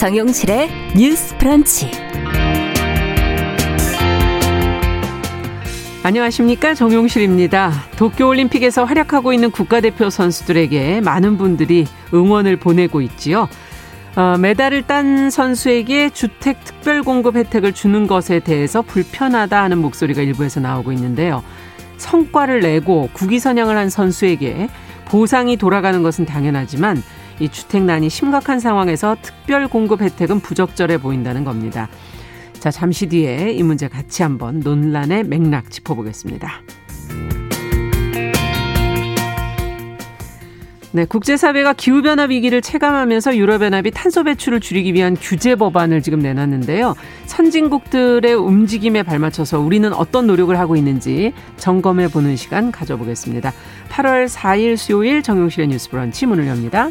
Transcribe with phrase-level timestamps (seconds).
[0.00, 1.90] 정용실의 뉴스 프런치.
[6.02, 7.70] 안녕하십니까 정용실입니다.
[7.98, 13.46] 도쿄올림픽에서 활약하고 있는 국가대표 선수들에게 많은 분들이 응원을 보내고 있지요.
[14.16, 20.60] 어, 메달을 딴 선수에게 주택 특별 공급 혜택을 주는 것에 대해서 불편하다 하는 목소리가 일부에서
[20.60, 21.44] 나오고 있는데요.
[21.98, 24.70] 성과를 내고 국위 선양을 한 선수에게
[25.04, 27.02] 보상이 돌아가는 것은 당연하지만
[27.40, 31.88] 이 주택난이 심각한 상황에서 특별 공급 혜택은 부적절해 보인다는 겁니다.
[32.60, 36.62] 자, 잠시 뒤에 이 문제 같이 한번 논란의 맥락 짚어보겠습니다.
[40.92, 46.96] 네, 국제사회가 기후변화 위기를 체감하면서 유럽연합이 탄소 배출을 줄이기 위한 규제 법안을 지금 내놨는데요.
[47.26, 53.52] 선진국들의 움직임에 발맞춰서 우리는 어떤 노력을 하고 있는지 점검해 보는 시간 가져보겠습니다.
[53.88, 56.90] 8월 4일 수요일 정용실의 뉴스 브런치 문을 엽니다.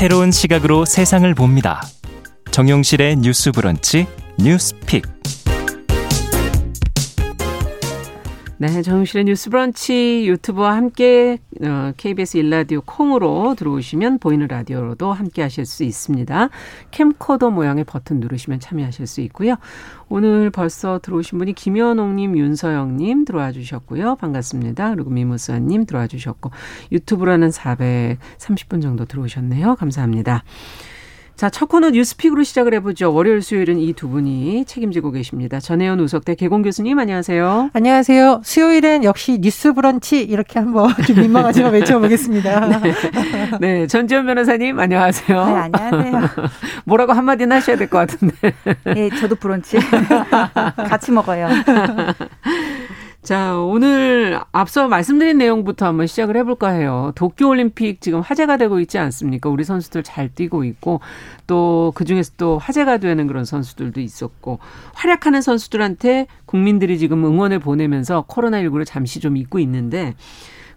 [0.00, 1.82] 새로운 시각으로 세상을 봅니다.
[2.52, 4.06] 정용실의 뉴스 브런치
[4.38, 5.04] 뉴스픽.
[8.62, 15.64] 네, 정용실의 뉴스 브런치 유튜브와 함께 어, KBS 일라디오 콩으로 들어오시면 보이는 라디오로도 함께 하실
[15.64, 16.50] 수 있습니다.
[16.90, 19.54] 캠코더 모양의 버튼 누르시면 참여하실 수 있고요.
[20.10, 24.16] 오늘 벌써 들어오신 분이 김현옥님, 윤서영님 들어와 주셨고요.
[24.16, 24.90] 반갑습니다.
[24.90, 26.50] 그리고 미무스아님 들어와 주셨고
[26.92, 29.76] 유튜브로는 430분 정도 들어오셨네요.
[29.76, 30.44] 감사합니다.
[31.40, 33.14] 자, 첫 코너 뉴스픽으로 시작을 해보죠.
[33.14, 35.58] 월요일, 수요일은 이 두 분이 책임지고 계십니다.
[35.58, 37.70] 전혜연 우석대 개공 교수님, 안녕하세요.
[37.72, 38.42] 안녕하세요.
[38.44, 42.80] 수요일엔 역시 뉴스 브런치 이렇게 한번 좀 민망하지만 외쳐보겠습니다.
[42.80, 42.92] 네.
[43.58, 43.86] 네.
[43.86, 45.46] 전지현 변호사님, 안녕하세요.
[45.46, 46.28] 네, 안녕하세요.
[46.84, 48.52] 뭐라고 한마디는 하셔야 될 것 같은데.
[48.84, 49.78] 네, 저도 브런치.
[50.76, 51.48] 같이 먹어요.
[53.22, 57.12] 자, 오늘 앞서 말씀드린 내용부터 한번 시작을 해볼까 해요.
[57.16, 59.50] 도쿄올림픽 지금 화제가 되고 있지 않습니까?
[59.50, 61.00] 우리 선수들 잘 뛰고 있고,
[61.46, 64.58] 또 그중에서 또 화제가 되는 그런 선수들도 있었고,
[64.94, 70.14] 활약하는 선수들한테 국민들이 지금 응원을 보내면서 코로나19를 잠시 좀 잊고 있는데,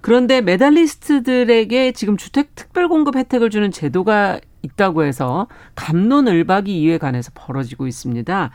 [0.01, 7.87] 그런데 메달리스트들에게 지금 주택 특별 공급 혜택을 주는 제도가 있다고 해서 감론을박이 이에 관해서 벌어지고
[7.87, 8.51] 있습니다.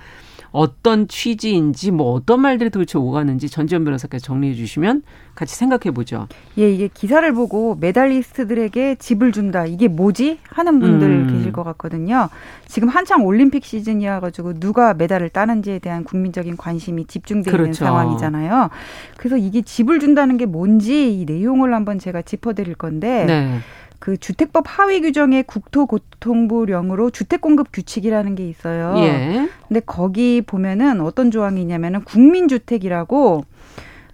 [0.50, 5.02] 어떤 취지인지 뭐 어떤 말들이 도대체 오가는지 전지현 변호사께서 정리해 주시면
[5.34, 6.26] 같이 생각해 보죠.
[6.58, 9.66] 예, 이게 기사를 보고 메달리스트들에게 집을 준다.
[9.66, 10.38] 이게 뭐지?
[10.48, 11.32] 하는 분들 음.
[11.32, 12.28] 계실 것 같거든요.
[12.66, 17.64] 지금 한창 올림픽 시즌이어 가지고 누가 메달을 따는지에 대한 국민적인 관심이 집중되어 그렇죠.
[17.66, 18.70] 있는 상황이잖아요.
[19.16, 23.58] 그래서 이게 집을 준다는 게 뭔지 이 내용을 한번 제가 짚어 드릴 건데 네.
[23.98, 28.94] 그 주택법 하위 규정의 국토교통부령으로 주택 공급 규칙이라는 게 있어요.
[28.98, 29.48] 예.
[29.66, 33.44] 근데 거기 보면은 어떤 조항이 있냐면은 국민주택이라고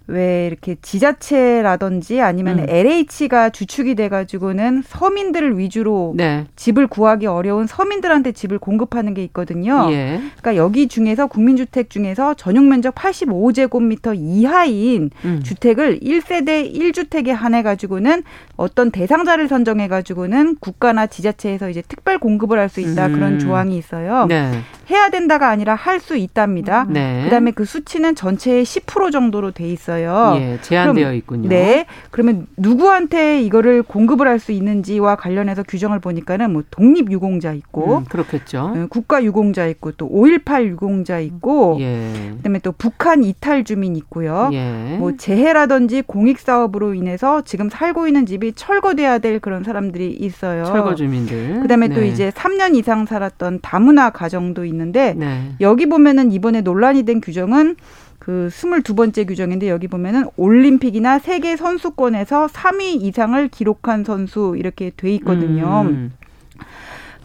[0.07, 2.65] 왜 이렇게 지자체라든지 아니면 음.
[2.69, 6.45] LH가 주축이 돼가지고는 서민들을 위주로 네.
[6.55, 9.87] 집을 구하기 어려운 서민들한테 집을 공급하는 게 있거든요.
[9.91, 10.21] 예.
[10.37, 15.41] 그러니까 여기 중에서 국민주택 중에서 전용 면적 85제곱미터 이하인 음.
[15.43, 18.23] 주택을 1세대 1주택에 한해 가지고는
[18.57, 23.13] 어떤 대상자를 선정해 가지고는 국가나 지자체에서 이제 특별 공급을 할 수 있다 음.
[23.13, 24.25] 그런 조항이 있어요.
[24.27, 24.51] 네.
[24.89, 26.85] 해야 된다가 아니라 할 수 있답니다.
[26.89, 27.21] 네.
[27.23, 29.94] 그다음에 그 수치는 전체의 10% 정도로 돼 있어요.
[29.95, 30.35] 있어요.
[30.39, 31.49] 예, 제한되어 그럼, 있군요.
[31.49, 31.85] 네.
[32.11, 38.03] 그러면 누구한테 이거를 공급을 할 수 있는지와 관련해서 규정을 보니까는 뭐 독립 유공자 있고 음,
[38.03, 38.73] 그렇겠죠.
[38.75, 42.33] 어, 국가 유공자 있고 또 5.18 유공자 있고 예.
[42.35, 44.49] 그다음에 또 북한 이탈 주민 있고요.
[44.51, 44.97] 예.
[44.99, 50.65] 뭐 재해라든지 공익 사업으로 인해서 지금 살고 있는 집이 철거돼야 될 그런 사람들이 있어요.
[50.65, 51.61] 철거 주민들.
[51.61, 51.95] 그다음에 네.
[51.95, 55.53] 또 이제 3년 이상 살았던 다문화 가정도 있는데 네.
[55.61, 57.77] 여기 보면은 이번에 논란이 된 규정은
[58.25, 65.13] 그 스물두 번째 규정인데 여기 보면은 올림픽이나 세계 선수권에서 3위 이상을 기록한 선수 이렇게 돼
[65.17, 65.83] 있거든요.
[65.85, 66.11] 음.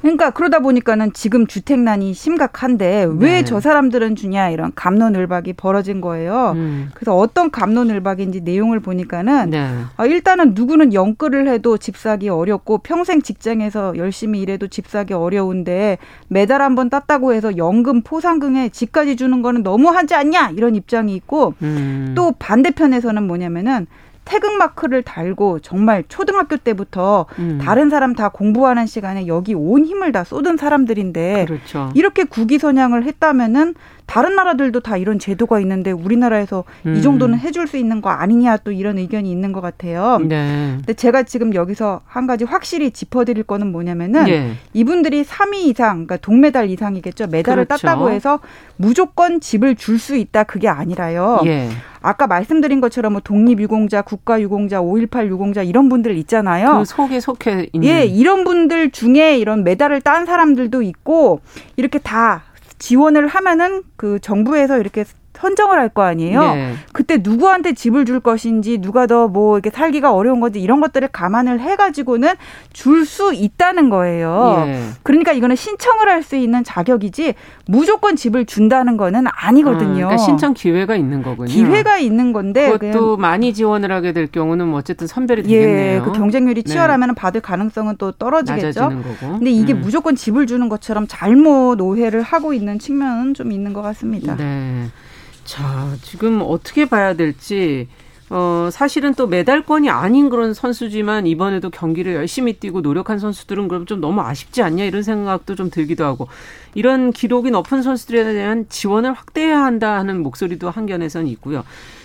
[0.01, 3.61] 그러니까 그러다 보니까는 지금 주택난이 심각한데 왜저 네.
[3.61, 6.53] 사람들은 주냐 이런 감론을박이 벌어진 거예요.
[6.57, 6.91] 음.
[6.95, 9.69] 그래서 어떤 감론을박인지 내용을 보니까는 네.
[9.97, 15.99] 아, 일단은 누구는 영끌을 해도 집 사기 어렵고 평생 직장에서 열심히 일해도 집 사기 어려운데
[16.29, 21.55] 매달 한 번 땄다고 해서 연금 포상금에 집까지 주는 거는 너무하지 않냐 이런 입장이 있고
[21.63, 22.13] 음.
[22.15, 23.87] 또 반대편에서는 뭐냐면은
[24.25, 27.59] 태극 마크를 달고 정말 초등학교 때부터 음.
[27.61, 31.91] 다른 사람 다 공부하는 시간에 여기 온 힘을 다 쏟은 사람들인데 그렇죠.
[31.95, 33.75] 이렇게 국위 선양을 했다면은
[34.11, 36.97] 다른 나라들도 다 이런 제도가 있는데 우리나라에서 음.
[36.97, 40.19] 이 정도는 해줄 수 있는 거 아니냐 또 이런 의견이 있는 것 같아요.
[40.21, 40.73] 네.
[40.79, 44.51] 근데 제가 지금 여기서 한 가지 확실히 짚어드릴 거는 뭐냐면은 예.
[44.73, 47.29] 이분들이 3위 이상, 그러니까 동메달 이상이겠죠.
[47.29, 47.87] 메달을 그렇죠.
[47.87, 48.41] 땄다고 해서
[48.77, 51.43] 무조건 집을 줄 수 있다 그게 아니라요.
[51.45, 51.69] 예.
[52.01, 56.79] 아까 말씀드린 것처럼 뭐 독립유공자, 국가유공자, 5.18 유공자 이런 분들 있잖아요.
[56.79, 57.89] 그 속에 속해 있는.
[57.89, 61.41] 예, 이런 분들 중에 이런 메달을 딴 사람들도 있고
[61.77, 62.45] 이렇게 다
[62.81, 65.05] 지원을 하면은 그 정부에서 이렇게
[65.41, 66.41] 선정을 할 거 아니에요.
[66.43, 66.75] 예.
[66.93, 71.61] 그때 누구한테 집을 줄 것인지 누가 더 뭐 이렇게 살기가 어려운 건지 이런 것들을 감안을
[71.61, 72.35] 해가지고는
[72.73, 74.65] 줄 수 있다는 거예요.
[74.67, 74.81] 예.
[75.03, 77.35] 그러니까 이거는 신청을 할 수 있는 자격이지
[77.67, 80.05] 무조건 집을 준다는 거는 아니거든요.
[80.05, 81.49] 아, 그러니까 신청 기회가 있는 거군요.
[81.49, 85.97] 기회가 있는 건데 그것도 많이 지원을 하게 될 경우는 뭐 어쨌든 선별이 되겠네요.
[85.97, 86.71] 예, 그 경쟁률이 네.
[86.71, 88.91] 치열하면 받을 가능성은 또 떨어지겠죠.
[89.21, 89.81] 근데 이게 음.
[89.81, 94.37] 무조건 집을 주는 것처럼 잘못 오해를 하고 있는 측면은 좀 있는 것 같습니다.
[94.37, 94.85] 네.
[95.51, 97.89] 자, 지금 어떻게 봐야 될지
[98.29, 104.01] 어, 사실은 또 메달권이 아닌 그런 선수지만 이번에도 경기를 열심히 뛰고 노력한 선수들은 그럼 좀
[104.01, 106.29] 너무 아쉽지 않냐 이런 생각도 좀 들기도 하고
[106.75, 111.65] 이런 기록이 높은 선수들에 대한 지원을 확대해야 한다 하는 목소리도 한견에선 있고요.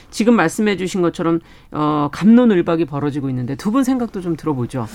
[0.10, 1.40] 지금 말씀해 주신 것처럼
[1.72, 4.88] 어, 감론을박이 벌어지고 있는데 두 분 생각도 좀 들어보죠.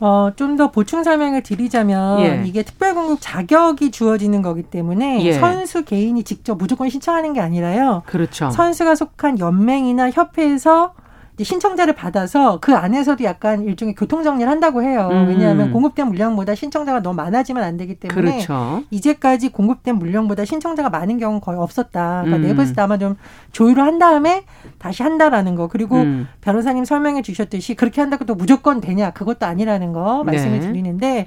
[0.00, 2.42] 어, 좀 더 보충 설명을 드리자면 예.
[2.46, 5.32] 이게 특별공급 자격이 주어지는 거기 때문에 예.
[5.34, 8.02] 선수 개인이 직접 무조건 신청하는 게 아니라요.
[8.06, 8.50] 그렇죠.
[8.50, 10.94] 선수가 속한 연맹이나 협회에서
[11.42, 15.08] 신청자를 받아서 그 안에서도 약간 일종의 교통 정리를 한다고 해요.
[15.10, 15.26] 음.
[15.26, 18.84] 왜냐하면 공급된 물량보다 신청자가 너무 많아지면 안 되기 때문에 그렇죠.
[18.90, 22.22] 이제까지 공급된 물량보다 신청자가 많은 경우는 거의 없었다.
[22.24, 22.42] 그러니까 음.
[22.42, 23.16] 내부에서 아마 좀
[23.50, 24.44] 조율을 한 다음에
[24.78, 25.66] 다시 한다라는 거.
[25.66, 26.28] 그리고 음.
[26.40, 30.66] 변호사님 설명해 주셨듯이 그렇게 한다고 또 무조건 되냐 그것도 아니라는 거 말씀을 네.
[30.66, 31.26] 드리는데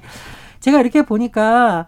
[0.60, 1.86] 제가 이렇게 보니까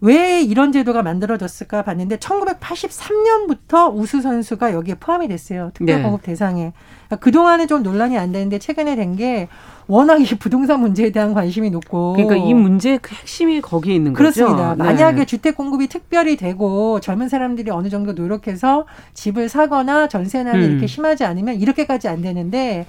[0.00, 5.70] 왜 이런 제도가 만들어졌을까 봤는데 1983년부터 우수 선수가 여기에 포함이 됐어요.
[5.74, 6.02] 특별 네.
[6.02, 6.72] 공급 대상에.
[7.06, 9.48] 그러니까 그동안은 좀 논란이 안 되는데 최근에 된 게
[9.86, 14.18] 워낙 이 부동산 문제에 대한 관심이 높고 그러니까 이 문제의 그 핵심이 거기에 있는 거죠.
[14.18, 14.74] 그렇습니다.
[14.74, 14.82] 네.
[14.84, 18.84] 만약에 주택 공급이 특별히 되고 젊은 사람들이 어느 정도 노력해서
[19.14, 20.70] 집을 사거나 전세난이 음.
[20.72, 22.84] 이렇게 심하지 않으면 이렇게까지 안 되는데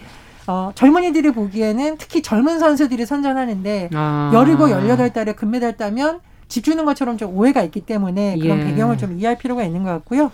[0.48, 4.32] 어, 젊은이들이 보기에는 특히 젊은 선수들이 선전하는데 아.
[4.34, 8.64] 열이고 열여덟 달에 금메달 따면 집 주는 것처럼 좀 오해가 있기 때문에 그런 예.
[8.66, 10.32] 배경을 좀 이해할 필요가 있는 것 같고요.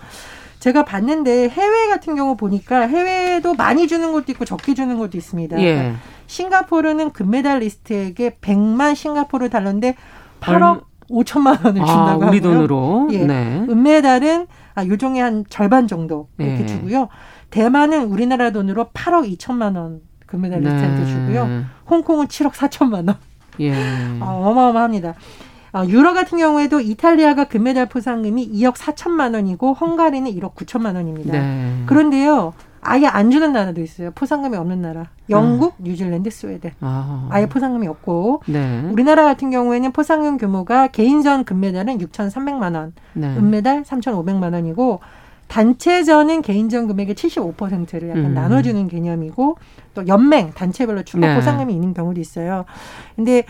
[0.60, 5.62] 제가 봤는데 해외 같은 경우 보니까 해외도 많이 주는 것도 있고 적게 주는 것도 있습니다.
[5.62, 5.94] 예.
[6.28, 9.96] 싱가포르는 금메달 리스트에게 100만 싱가포르 달러인데
[10.48, 12.42] 얼- 8억 5천만 원을 아, 준다고 우리 하고요.
[12.42, 13.10] 돈으로.
[13.12, 13.26] 예.
[13.26, 13.66] 네.
[13.70, 16.66] 은메달은 아, 요종의 한 절반 정도 이렇게 예.
[16.66, 17.10] 주고요.
[17.50, 21.08] 대만은 우리나라 돈으로 8억 2천만 원 금메달리스트한테 네.
[21.12, 21.66] 주고요.
[21.90, 23.16] 홍콩은 7억 4천만 원.
[23.60, 23.74] 예.
[24.22, 25.14] 아, 어마어마합니다.
[25.74, 31.34] 아, 유로 같은 경우에도 이탈리아가 금메달 포상금이 2억 4천만 원이고 헝가리는 1억 9천만 원입니다.
[31.34, 31.84] 네.
[31.88, 32.54] 그런데요.
[32.86, 34.12] 아예 안 주는 나라도 있어요.
[34.12, 35.08] 포상금이 없는 나라.
[35.30, 36.74] 영국, 뉴질랜드, 스웨덴.
[36.82, 37.28] 아.
[37.32, 38.88] 아예 포상금이 없고 네.
[38.92, 43.28] 우리나라 같은 경우에는 포상금 규모가 개인전 금메달은 6,300만 원, 네.
[43.36, 45.00] 은메달 3,500만 원이고
[45.54, 48.34] 단체전은 개인전 금액의 75%를 약간 음.
[48.34, 49.58] 나눠주는 개념이고
[49.94, 51.36] 또 연맹 단체별로 추가 네.
[51.36, 52.66] 포상금이 있는 경우도 있어요.
[53.16, 53.44] 근데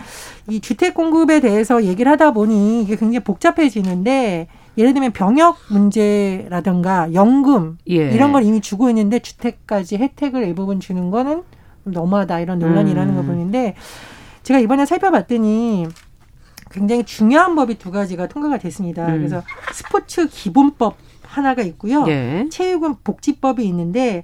[0.50, 7.78] 이 주택 공급에 대해서 얘기를 하다 보니 이게 굉장히 복잡해지는데 예를 들면 병역 문제라든가 연금
[7.90, 8.12] 예.
[8.12, 11.44] 이런 걸 이미 주고 있는데 주택까지 혜택을 일부분 주는 거는
[11.86, 13.16] 좀 너무하다 이런 논란이 음.
[13.16, 13.76] 걸 보는데
[14.42, 15.88] 제가 이번에 살펴봤더니
[16.70, 19.08] 굉장히 중요한 법이 두 가지가 통과가 됐습니다.
[19.08, 19.20] 음.
[19.20, 19.42] 그래서
[19.72, 20.98] 스포츠 기본법
[21.34, 22.06] 하나가 있고요.
[22.08, 22.46] 예.
[22.50, 24.24] 체육은 복지법이 있는데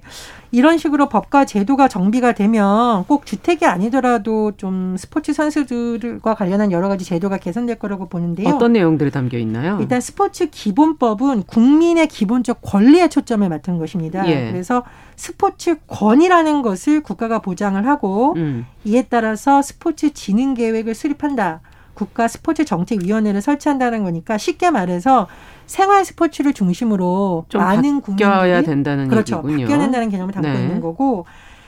[0.52, 7.04] 이런 식으로 법과 제도가 정비가 되면 꼭 주택이 아니더라도 좀 스포츠 선수들과 관련한 여러 가지
[7.04, 8.48] 제도가 개선될 거라고 보는데요.
[8.48, 9.78] 어떤 내용들이 담겨 있나요?
[9.80, 14.26] 일단 스포츠 기본법은 국민의 기본적 권리에 초점을 맞춘 것입니다.
[14.28, 14.50] 예.
[14.50, 14.84] 그래서
[15.16, 18.66] 스포츠 권이라는 것을 국가가 보장을 하고 음.
[18.84, 21.60] 이에 따라서 스포츠 진흥 계획을 수립한다.
[22.00, 25.26] 국가 스포츠 정책 위원회를 설치한다는 거니까 쉽게 말해서
[25.66, 29.36] 생활 스포츠를 중심으로 좀 많은 국민들이 된다는 그렇죠.
[29.36, 29.64] 얘기군요.
[29.64, 30.62] 바뀌어야 된다는 개념을 담고 네.
[30.62, 31.26] 있는 거고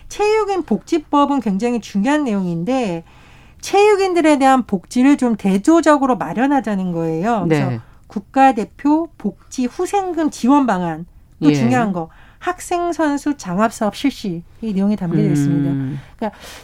[0.09, 3.05] 체육인 복지법은 굉장히 중요한 내용인데
[3.61, 7.45] 체육인들에 대한 복지를 좀 대조적으로 마련하자는 거예요.
[7.47, 7.81] 그래서 네.
[8.07, 11.05] 국가대표 복지 후생금 지원 방안
[11.43, 11.55] 또 예.
[11.55, 12.09] 중요한 거
[12.43, 15.71] 학생 선수 장학 사업 실시 이 내용이 담겨져 있습니다.
[15.71, 16.01] 음.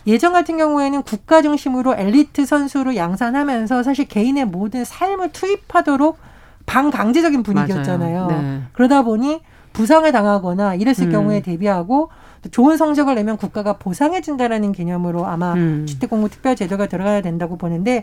[0.08, 6.18] 예전 같은 경우에는 국가 중심으로 엘리트 선수를 양산하면서 사실 개인의 모든 삶을 투입하도록
[6.66, 8.26] 반강제적인 분위기였잖아요.
[8.26, 8.62] 네.
[8.72, 9.40] 그러다 보니
[9.72, 11.12] 부상을 당하거나 이랬을 음.
[11.12, 12.10] 경우에 대비하고
[12.50, 15.86] 좋은 성적을 내면 국가가 보상해 준다라는 개념으로 아마 음.
[15.86, 18.02] 주택공급 특별 제도가 들어가야 된다고 보는데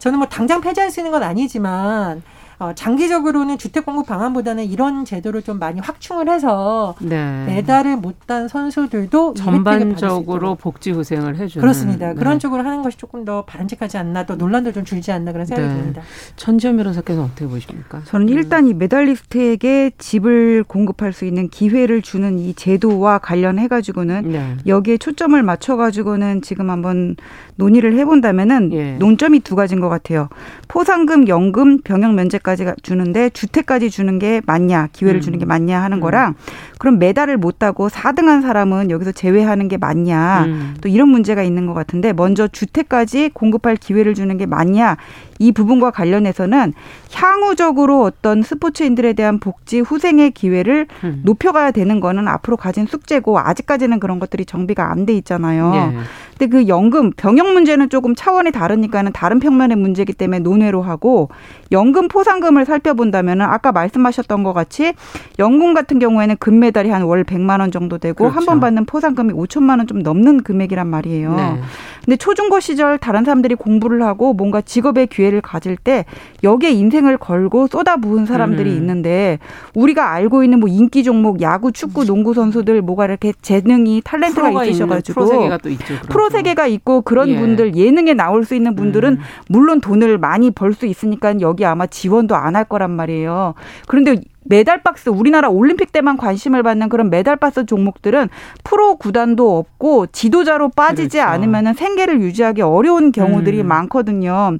[0.00, 2.22] 저는 뭐 당장 폐지할 수 있는 건 아니지만
[2.62, 7.44] 어, 장기적으로는 주택 공급 방안보다는 이런 제도를 좀 많이 확충을 해서 네.
[7.46, 10.54] 메달을 못딴 선수들도 전반적으로.
[10.54, 12.14] 복지 후생을 해주는 그렇습니다.
[12.14, 12.38] 그런 네.
[12.38, 15.74] 쪽으로 하는 것이 조금 더 바람직하지 않나 또 논란도 좀 줄지 않나 그런 생각이 네.
[15.74, 16.02] 듭니다.
[16.36, 18.02] 천지연 변호사께서는 어떻게 보십니까?
[18.04, 24.56] 저는 일단 이 메달리스트에게 집을 공급할 수 있는 기회를 주는 이 제도와 관련해 가지고는 네.
[24.68, 27.16] 여기에 초점을 맞춰 가지고는 지금 한번
[27.56, 28.92] 논의를 해본다면은 예.
[28.94, 30.28] 논점이 두 가지인 것 같아요.
[30.68, 35.20] 포상금, 연금, 병역 면제까지 주는데 주택까지 주는 게 맞냐, 기회를 음.
[35.20, 36.00] 주는 게 맞냐 하는 음.
[36.00, 36.34] 거랑
[36.78, 40.44] 그럼 메달을 못 따고 4등한 사람은 여기서 제외하는 게 맞냐.
[40.46, 40.74] 음.
[40.80, 44.96] 또 이런 문제가 있는 것 같은데 먼저 주택까지 공급할 기회를 주는 게 맞냐
[45.38, 46.72] 이 부분과 관련해서는
[47.12, 51.20] 향후적으로 어떤 스포츠인들에 대한 복지 후생의 기회를 음.
[51.24, 55.72] 높여가야 되는 거는 앞으로 가진 숙제고 아직까지는 그런 것들이 정비가 안 돼 있잖아요.
[55.74, 55.98] 예.
[56.38, 61.28] 근데 그 연금 병역 문제는 조금 차원이 다르니까는 다른 평면의 문제이기 때문에 논외로 하고
[61.70, 64.92] 연금 포상금을 살펴본다면은 아까 말씀하셨던 것 같이
[65.38, 68.36] 연금 같은 경우에는 금메달이 한 월 100만 원 정도 되고 그렇죠.
[68.36, 71.34] 한번 받는 포상금이 5천만 원 좀 넘는 금액이란 말이에요.
[71.34, 71.60] 네.
[72.04, 76.04] 근데 초중고 시절 다른 사람들이 공부를 하고 뭔가 직업의 기회를 가질 때
[76.44, 78.76] 여기에 인생을 걸고 쏟아부은 사람들이 음.
[78.76, 79.38] 있는데
[79.74, 85.14] 우리가 알고 있는 뭐 인기 종목 야구, 축구, 농구 선수들 뭐가 이렇게 재능이 탤런트가 있으셔가지고
[85.20, 85.84] 프로 세계가 또 있죠.
[85.86, 86.32] 그런 프로 쪽.
[86.36, 87.38] 세계가 있고 그런 예.
[87.38, 89.18] 분들 예능에 나올 수 있는 분들은 음.
[89.48, 93.54] 물론 돈을 많이 벌 수 있으니까 여기 아마 지원도 안 할 거란 말이에요.
[93.88, 98.28] 그런데 메달 박스 우리나라 올림픽 때만 관심을 받는 그런 메달 박스 종목들은
[98.64, 101.28] 프로 구단도 없고 지도자로 빠지지 그렇죠.
[101.30, 103.68] 않으면 생계를 유지하기 어려운 경우들이 음.
[103.68, 104.58] 많거든요.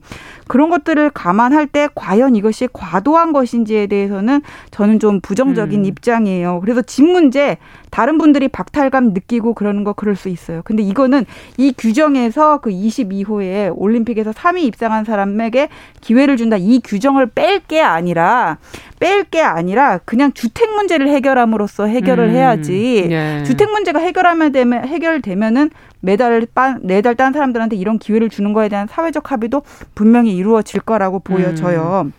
[0.53, 5.85] 그런 것들을 감안할 때 과연 이것이 과도한 것인지에 대해서는 저는 좀 부정적인 음.
[5.87, 6.61] 입장이에요.
[6.61, 7.57] 그래서 집 문제
[7.91, 10.61] 다른 분들이 박탈감 느끼고 그러는 거 그럴 수 있어요.
[10.67, 11.25] 근데 이거는
[11.57, 15.71] 이 규정에서 그 22호에 올림픽에서 3위 입상한 사람에게
[16.03, 16.59] 기회를 준다.
[16.59, 18.59] 이 규정을 뺄 게 아니라
[19.01, 22.31] 뺄 게 아니라 그냥 주택 문제를 해결함으로써 해결을 음.
[22.31, 23.09] 해야지.
[23.11, 23.43] 예.
[23.47, 25.71] 주택 문제가 해결하면 되면 해결되면은
[26.03, 29.63] 메달을 빤 메달 딴 사람들한테 이런 기회를 주는 거에 대한 사회적 합의도
[29.95, 32.11] 분명히 이루어질 거라고 보여져요.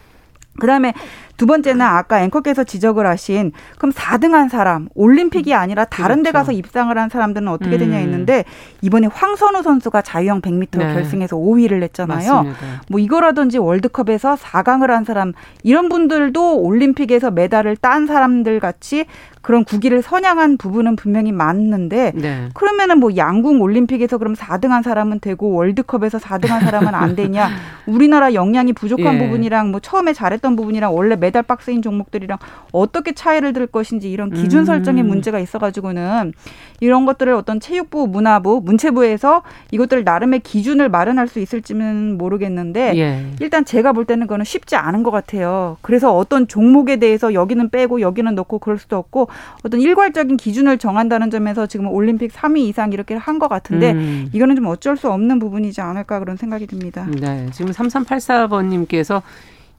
[0.60, 0.94] 그다음에
[1.38, 6.34] 두 번째는 아까 앵커께서 지적을 하신 그럼 4등한 사람 올림픽이 아니라 다른 데 그렇죠.
[6.34, 8.02] 가서 입상을 한 사람들은 어떻게 되냐 음.
[8.02, 8.46] 했는데
[8.82, 10.94] 이번에 황선우 선수가 자유형 100m 네.
[10.94, 12.34] 결승에서 5위를 했잖아요.
[12.34, 12.60] 맞습니다.
[12.90, 19.06] 뭐 이거라든지 월드컵에서 4강을 한 사람 이런 분들도 올림픽에서 메달을 딴 사람들 같이
[19.44, 22.50] 그런 국위를 선양한 부분은 분명히 맞는데 네.
[22.54, 27.50] 그러면은 뭐 양궁 올림픽에서 그럼 4등한 사람은 되고 월드컵에서 4등한 사람은 안 되냐?
[27.86, 29.20] 우리나라 역량이 부족한 예.
[29.20, 32.38] 부분이랑 뭐 처음에 잘했던 부분이랑 원래 메달 박스인 종목들이랑
[32.72, 34.66] 어떻게 차이를 들 것인지 이런 기준 음.
[34.66, 36.34] 설정에 문제가 있어가지고는
[36.80, 43.26] 이런 것들을 어떤 체육부, 문화부, 문체부에서 이것들을 나름의 기준을 마련할 수 있을지는 모르겠는데 예.
[43.40, 45.78] 일단 제가 볼 때는 그거는 쉽지 않은 것 같아요.
[45.82, 49.28] 그래서 어떤 종목에 대해서 여기는 빼고 여기는 넣고 그럴 수도 없고
[49.64, 54.30] 어떤 일괄적인 기준을 정한다는 점에서 지금 올림픽 3위 이상 이렇게 한 것 같은데 음.
[54.32, 57.08] 이거는 좀 어쩔 수 없는 부분이지 않을까 그런 생각이 듭니다.
[57.20, 57.48] 네.
[57.52, 59.22] 지금 3384번님께서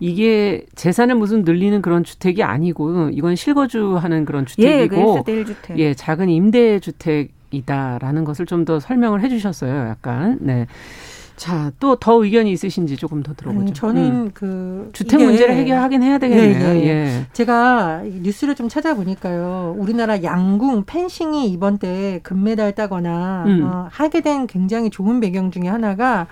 [0.01, 5.79] 이게 재산을 무슨 늘리는 그런 주택이 아니고 이건 실거주하는 그런 예, 그 주택이고 1세대 1주택.
[5.79, 9.89] 예, 작은 임대 주택이다라는 것을 좀 더 설명을 해 주셨어요.
[9.89, 10.39] 약간.
[10.41, 10.67] 네.
[11.37, 13.61] 자, 또 더 의견이 있으신지 조금 더 들어보죠.
[13.61, 14.31] 아니, 저는 음.
[14.35, 16.69] 그 주택 문제를 해결하긴 해야 되겠네요.
[16.77, 16.87] 예, 예.
[16.87, 17.27] 예.
[17.33, 19.75] 제가 이 뉴스를 좀 찾아보니까요.
[19.77, 23.63] 우리나라 양궁, 펜싱이 이번 때 금메달 따거나 음.
[23.65, 26.29] 어, 하게 된 굉장히 좋은 배경 중에 하나가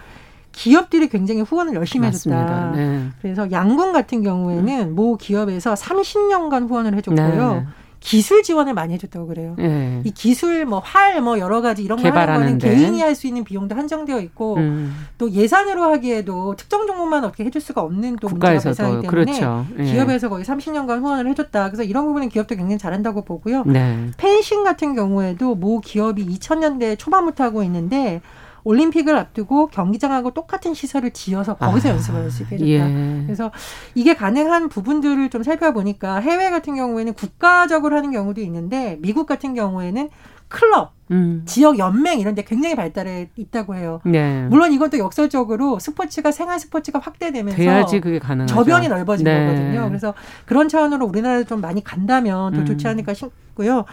[0.53, 2.41] 기업들이 굉장히 후원을 열심히 맞습니다.
[2.43, 2.71] 해줬다.
[2.77, 3.09] 네.
[3.21, 7.55] 그래서 양궁 같은 경우에는 모 기업에서 30년간 후원을 해줬고요.
[7.55, 7.67] 네.
[8.03, 9.55] 기술 지원을 많이 해줬다고 그래요.
[9.61, 10.03] 예.
[10.05, 12.59] 이 기술 뭐활뭐 여러 가지 이런 거 하는 거는.
[12.59, 15.07] 개인이 할 수 있는 비용도 한정되어 있고 음.
[15.19, 19.67] 또 예산으로 하기에도 특정 종목만 어떻게 해줄 수가 없는 또 문제가 발생하기 때문에 그렇죠.
[19.79, 19.85] 예.
[19.85, 21.67] 기업에서 거의 30년간 후원을 해줬다.
[21.71, 23.63] 그래서 이런 부분은 기업도 굉장히 잘한다고 보고요.
[23.67, 24.11] 네.
[24.17, 28.21] 펜싱 같은 경우에도 모 기업이 2000년대 초반부터 하고 있는데
[28.65, 32.71] 올림픽을 앞두고 경기장하고 똑같은 시설을 지어서 거기서 아, 연습을 할수 있게 해줬다.
[32.71, 33.23] 예.
[33.25, 33.51] 그래서
[33.95, 40.09] 이게 가능한 부분들을 좀 살펴보니까 해외 같은 경우에는 국가적으로 하는 경우도 있는데 미국 같은 경우에는
[40.53, 41.43] 클럽, 음.
[41.47, 44.01] 지역 연맹 이런 데 굉장히 발달해 있다고 해요.
[44.05, 44.47] 네.
[44.51, 48.55] 물론 또 역설적으로 스포츠가 생활 스포츠가 확대되면서 돼야지 그게 가능하죠.
[48.55, 49.47] 저변이 넓어진 네.
[49.47, 49.89] 거거든요.
[49.89, 50.13] 그래서
[50.45, 52.67] 그런 차원으로 우리나라도 좀 많이 간다면 더 음.
[52.67, 53.87] 좋지 않을까 싶고요.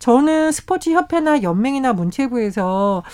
[0.00, 3.04] 저는 스포츠 협회나 연맹이나 문체부에서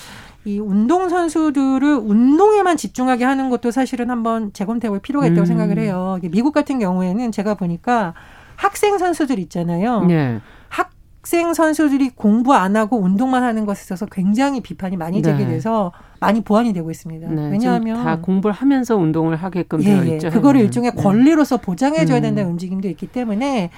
[0.46, 5.46] 이 운동 선수들을 운동에만 집중하게 하는 것도 사실은 한번 재검토해 볼 필요가 있다고 음.
[5.46, 6.18] 생각을 해요.
[6.30, 8.14] 미국 같은 경우에는 제가 보니까
[8.54, 10.06] 학생 선수들 있잖아요.
[10.10, 10.40] 예.
[10.68, 15.30] 학생 선수들이 공부 안 하고 운동만 하는 것에 있어서 굉장히 비판이 많이 네.
[15.32, 17.28] 제기돼서 많이 보완이 되고 있습니다.
[17.28, 20.14] 네, 왜냐하면 다 공부를 하면서 운동을 하게끔 예, 되어 예.
[20.14, 20.30] 있죠.
[20.30, 20.64] 그거를 현재는.
[20.64, 21.02] 일종의 네.
[21.02, 22.22] 권리로서 보장해줘야 음.
[22.22, 23.70] 된다는 움직임도 있기 때문에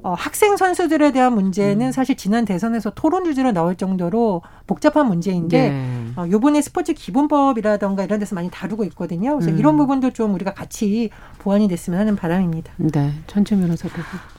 [0.00, 1.92] 어, 학생 선수들에 대한 문제는 음.
[1.92, 6.06] 사실 지난 대선에서 토론 주제로 나올 정도로 복잡한 문제인데 네.
[6.16, 9.34] 어, 요번에 스포츠 기본법이라던가 이런 데서 많이 다루고 있거든요.
[9.34, 9.58] 그래서 음.
[9.58, 11.10] 이런 부분도 좀 우리가 같이
[11.48, 12.74] 보완이 됐으면 하는 바람입니다.
[12.76, 13.94] 네, 천재 변호사도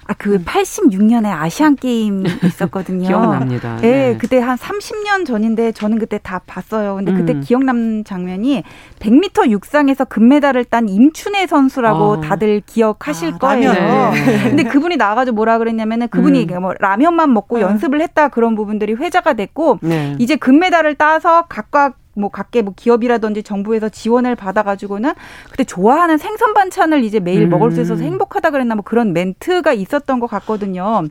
[0.06, 3.08] 아, 그 86년에 아시안 게임 있었거든요.
[3.10, 3.80] 기억납니다.
[3.82, 4.18] 예, 네.
[4.20, 6.96] 그때 한 30년 전인데 저는 그때 다 봤어요.
[6.96, 7.42] 근데 그때 음.
[7.42, 8.64] 기억남는 장면이
[9.00, 12.22] 100m 육상에서 금메달을 딴 임춘혜 선수라고 어.
[12.22, 13.74] 다들 기억하실 아, 거예요.
[13.74, 14.44] 네.
[14.50, 16.62] 근데 그분이 나와가지고 뭐라 그랬냐면은 그분이 음.
[16.62, 17.62] 뭐 라면만 먹고 어.
[17.62, 20.16] 연습을 했다 그런 부분들이 회자가 됐고 네.
[20.20, 25.14] 이제 금메달을 따서 각각 뭐 각계 뭐 기업이라든지 정부에서 지원을 받아가지고는
[25.50, 27.50] 그때 좋아하는 생선 반찬을 이제 매일 음.
[27.50, 31.04] 먹을 수 있어서 행복하다 그랬나 뭐 그런 멘트가 있었던 것 같거든요.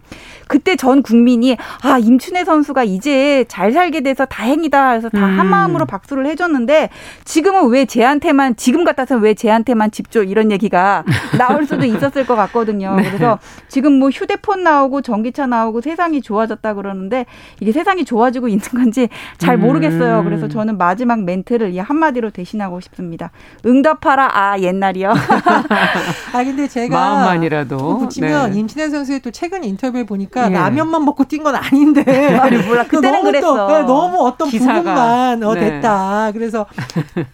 [0.48, 5.38] 그때 전 국민이 아 임춘혜 선수가 이제 잘 살게 돼서 다행이다 해서 다 음.
[5.38, 6.90] 한 마음으로 박수를 해줬는데
[7.24, 11.04] 지금은 왜 쟤한테만 지금 같아서는 왜 쟤한테만 집죠 이런 얘기가
[11.38, 12.96] 나올 수도 있었을 것 같거든요.
[13.00, 13.04] 네.
[13.04, 13.38] 그래서
[13.68, 17.24] 지금 뭐 휴대폰 나오고 전기차 나오고 세상이 좋아졌다 그러는데
[17.60, 19.60] 이게 세상이 좋아지고 있는 건지 잘 음.
[19.60, 20.24] 모르겠어요.
[20.24, 23.30] 그래서 저는 마 지막 멘트를 이 한마디로 대신하고 싶습니다.
[23.64, 25.12] 응답하라 아 옛날이요.
[26.32, 28.58] 아 근데 제가 마음만이라도 또 붙이면 네.
[28.58, 30.54] 임신혜 선수의 또 최근 인터뷰를 보니까 예.
[30.54, 32.02] 라면만 먹고 뛴 건 아닌데
[32.36, 32.82] 아니, 몰라.
[32.84, 33.66] 그때는 너무 그랬어.
[33.66, 34.74] 또, 네, 너무 어떤 기사가.
[34.78, 35.60] 부분만 어, 네.
[35.60, 36.32] 됐다.
[36.32, 36.66] 그래서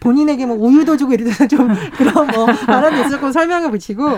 [0.00, 4.11] 본인에게 뭐 우유도 주고 이러면서 좀 그런 뭐 바람이 있었고 설명을 붙이고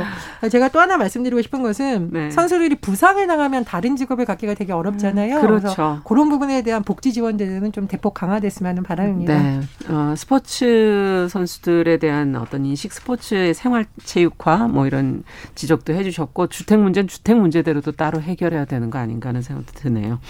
[0.51, 2.31] 제가 또 하나 말씀드리고 싶은 것은 네.
[2.31, 5.41] 선수들이 부상을 당하면 다른 직업을 갖기가 되게 어렵잖아요.
[5.41, 5.61] 그렇죠.
[5.63, 9.26] 그래서 그런 부분에 대한 복지 지원들은 좀 대폭 강화됐으면 하는 바람입니다.
[9.27, 9.61] 네.
[9.89, 15.23] 어, 스포츠 선수들에 대한 어떤 인식, 스포츠의 생활 체육화 뭐 이런
[15.55, 19.73] 지적도 해 주셨고 주택 문제는 주택 문제대로 도 따로 해결해야 되는 거 아닌가 하는 생각도
[19.73, 20.21] 드네요.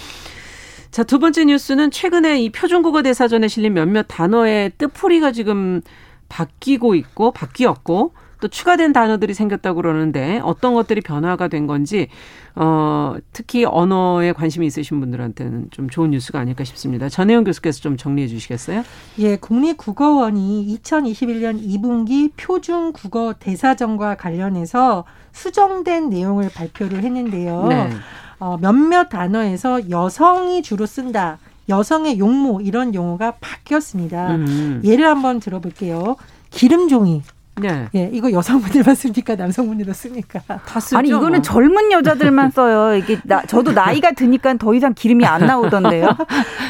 [0.90, 5.82] 자, 두 번째 뉴스는 최근에 이 표준국어 대사전에 실린 몇몇 단어의 뜻풀이가 지금
[6.28, 12.08] 바뀌고 있고 바뀌었고 또 추가된 단어들이 생겼다고 그러는데 어떤 것들이 변화가 된 건지
[12.54, 17.08] 어 특히 언어에 관심이 있으신 분들한테는 좀 좋은 뉴스가 아닐까 싶습니다.
[17.08, 18.82] 전혜영 교수께서 좀 정리해 주시겠어요?
[19.18, 27.66] 예, 국립국어원이 2021년 2분기 표준 국어 대사전과 관련해서 수정된 내용을 발표를 했는데요.
[27.68, 27.90] 네.
[28.38, 31.38] 어, 몇몇 단어에서 여성이 주로 쓴다.
[31.68, 34.36] 여성의 용모 이런 용어가 바뀌었습니다.
[34.36, 34.80] 음.
[34.84, 36.16] 예를 한번 들어볼게요.
[36.50, 37.22] 기름종이.
[37.60, 37.88] 네.
[37.94, 39.34] 예, 이거 여성분들만 씁니까?
[39.34, 40.40] 남성분들도 씁니까?
[40.40, 40.98] 다 쓰죠.
[40.98, 41.42] 아니 이거는 뭐.
[41.42, 42.96] 젊은 여자들만 써요.
[42.96, 46.16] 이게 나, 저도 나이가 드니까 더 이상 기름이 안 나오던데요.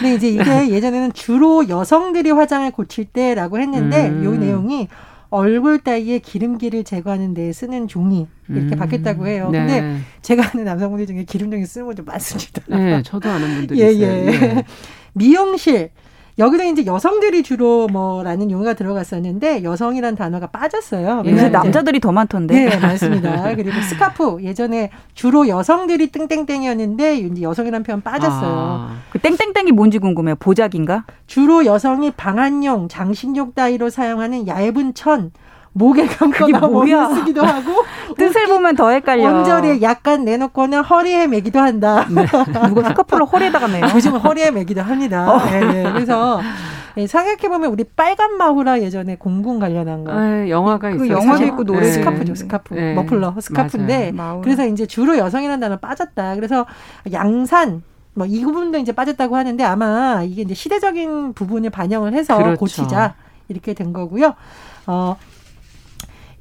[0.01, 4.25] 근데 이제 이게 예전에는 주로 여성들이 화장을 고칠 때라고 했는데 음.
[4.25, 4.89] 요 내용이
[5.29, 8.79] 얼굴 따위에 기름기를 제거하는 데 쓰는 종이 이렇게 음.
[8.79, 9.49] 바뀌었다고 해요.
[9.51, 9.59] 네.
[9.59, 12.63] 근데 제가 아는 남성분들 중에 기름종이 쓰는 분들 많습니다.
[12.69, 14.07] 네, 저도 아는 분들이 예, 있어요.
[14.07, 14.27] 예.
[14.27, 14.65] 예.
[15.15, 15.91] 미용실.
[16.39, 21.23] 여기도 이제 여성들이 주로 뭐라는 용어가 들어갔었는데 여성이란 단어가 빠졌어요.
[21.25, 21.31] 예.
[21.31, 22.67] 요새 이제 남자들이 더 많던데.
[22.67, 23.55] 네, 많습니다.
[23.55, 28.55] 그리고 스카프 예전에 주로 여성들이 땡땡땡이었는데 이제 여성이라는 표현 빠졌어요.
[28.55, 30.37] 아, 그 땡땡땡이 뭔지 궁금해요.
[30.37, 31.05] 보자기인가?
[31.27, 35.31] 주로 여성이 방한용, 장식용 따위로 사용하는 얇은 천,
[35.77, 37.03] 목에 감거나 뭐야?
[37.09, 37.85] 몸에 쓰기도 하고
[38.17, 39.29] 뜻을 보면 더 헷갈려.
[39.29, 42.07] 언저리에 약간 내놓거나 허리에 매기도 한다.
[42.09, 43.85] 누가 스카프를 허리에다가 매요?
[43.95, 45.31] 요즘은 허리에 매기도 합니다.
[45.31, 45.45] 어.
[45.51, 45.93] 네, 네.
[45.93, 46.41] 그래서
[46.97, 50.13] 예, 생각해보면 우리 빨간 마후라 예전에 공군 관련한 거.
[50.13, 51.19] 아, 영화가 그 있어요.
[51.19, 51.45] 영화도.
[51.45, 51.93] 있고 노래도 네.
[51.93, 52.73] 스카프죠, 스카프.
[52.75, 52.95] 네.
[52.95, 54.15] 머플러, 스카프인데.
[54.43, 56.37] 그래서 이제 주로 여성이라는 단어 빠졌다.
[56.37, 56.65] 그래서
[57.13, 57.83] 양산,
[58.15, 62.61] 뭐 이 부분도 이제 빠졌다고 하는데 아마 이게 이제 시대적인 부분을 반영을 해서 그렇죠.
[62.61, 63.15] 고치자
[63.49, 64.33] 이렇게 된 거고요.
[64.87, 65.17] 어.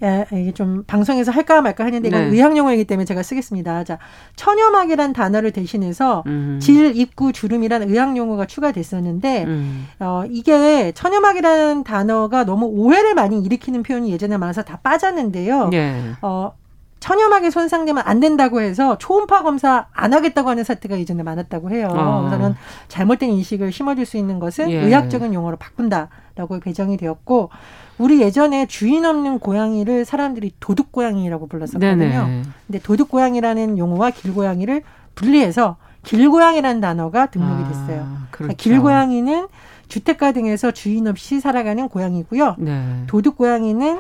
[0.06, 2.36] 예, 이게 좀 방송에서 할까 말까 했는데 이건 네.
[2.36, 3.84] 의학 용어이기 때문에 제가 쓰겠습니다.
[3.84, 3.98] 자,
[4.36, 6.60] 천여막이란 단어를 대신해서 음.
[6.62, 9.88] 질, 입구, 주름이란 의학 용어가 추가됐었는데 음.
[10.00, 15.72] 어, 이게 천여막이라는 단어가 너무 오해를 많이 일으키는 표현이 예전에 많아서 다 빠졌는데요.
[15.74, 15.96] 예.
[16.22, 16.54] 어,
[17.00, 21.88] 천여막이 손상되면 안 된다고 해서 초음파 검사 안 하겠다고 하는 사태가 예전에 많았다고 해요.
[21.92, 22.22] 아.
[22.22, 22.56] 그래서는
[22.88, 24.86] 잘못된 인식을 심어줄 수 있는 것은 예.
[24.86, 27.50] 의학적인 용어로 바꾼다라고 개정이 되었고
[27.98, 31.96] 우리 예전에 주인 없는 고양이를 사람들이 도둑 고양이라고 불렀었거든요.
[31.96, 32.42] 네네.
[32.68, 34.84] 근데 도둑 고양이라는 용어와 길고양이를
[35.16, 38.02] 분리해서 길고양이라는 단어가 등록이 됐어요.
[38.06, 38.56] 아, 그렇죠.
[38.58, 39.48] 길고양이는
[39.88, 42.56] 주택가 등에서 주인 없이 살아가는 고양이고요.
[42.60, 43.04] 네.
[43.08, 44.00] 도둑 고양이는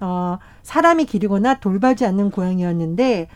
[0.00, 3.28] 어 사람이 기르거나 돌봐지 않는 고양이였는데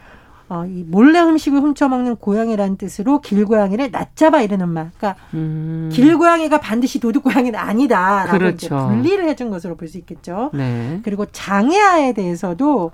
[0.48, 4.90] 어, 이 몰래 음식을 훔쳐먹는 고양이라는 뜻으로 길고양이를 낮잡아 이르는 말.
[4.96, 5.88] 그러니까 음.
[5.92, 8.88] 길고양이가 반드시 도둑고양이는 아니다라고 그렇죠.
[8.88, 10.50] 분리를 해준 것으로 볼 수 있겠죠.
[10.52, 11.00] 네.
[11.02, 12.90] 그리고 장애아에 대해서도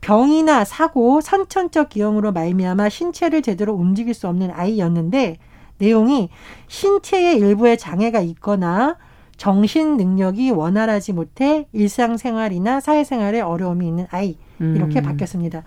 [0.00, 5.36] 병이나 사고, 선천적 기형으로 말미암아 신체를 제대로 움직일 수 없는 아이였는데
[5.78, 6.28] 내용이
[6.68, 8.96] 신체의 일부에 장애가 있거나
[9.36, 15.02] 정신 능력이 원활하지 못해 일상생활이나 사회생활에 어려움이 있는 아이 이렇게 음.
[15.02, 15.62] 바뀌었습니다.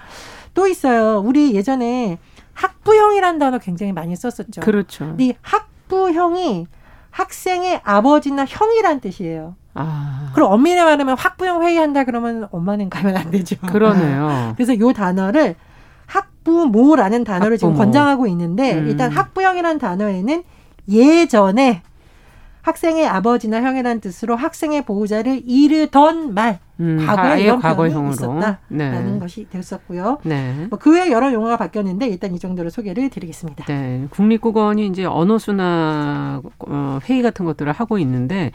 [0.55, 1.21] 또 있어요.
[1.23, 2.17] 우리 예전에
[2.53, 4.61] 학부형이라는 단어 굉장히 많이 썼었죠.
[4.61, 5.05] 그렇죠.
[5.05, 6.65] 근데 이 학부형이
[7.11, 9.55] 학생의 아버지나 형이란 뜻이에요.
[9.75, 10.31] 아.
[10.33, 13.57] 그럼 엄밀히 말하면 학부형 회의한다 그러면 엄마는 가면 안 되죠.
[13.67, 14.53] 그러네요.
[14.57, 15.55] 그래서 요 단어를
[16.07, 17.85] 학부모라는 단어를 지금 학부모.
[17.85, 18.87] 권장하고 있는데 음.
[18.87, 20.43] 일단 학부형이라는 단어에는
[20.89, 21.81] 예전에
[22.65, 28.11] 학생의 아버지나 형이라는 뜻으로 학생의 보호자를 이르던 말 음, 과거에 아예 이런 과거형으로.
[28.11, 29.19] 있었다라는 네.
[29.19, 30.17] 것이 됐었고요.
[30.23, 30.65] 네.
[30.69, 33.65] 뭐 그 외에 여러 용어가 바뀌었는데 일단 이 정도로 소개를 드리겠습니다.
[33.65, 38.51] 네, 국립국어원이 이제 언어 순화 어, 회의 같은 것들을 하고 있는데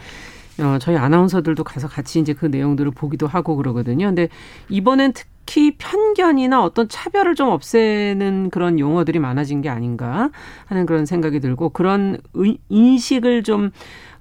[0.61, 4.07] 어, 저희 아나운서들도 가서 같이 이제 그 내용들을 보기도 하고 그러거든요.
[4.07, 4.29] 근데
[4.69, 10.31] 이번엔 특히 편견이나 어떤 차별을 좀 없애는 그런 용어들이 많아진 게 아닌가
[10.67, 13.71] 하는 그런 생각이 들고 그런 의- 인식을 좀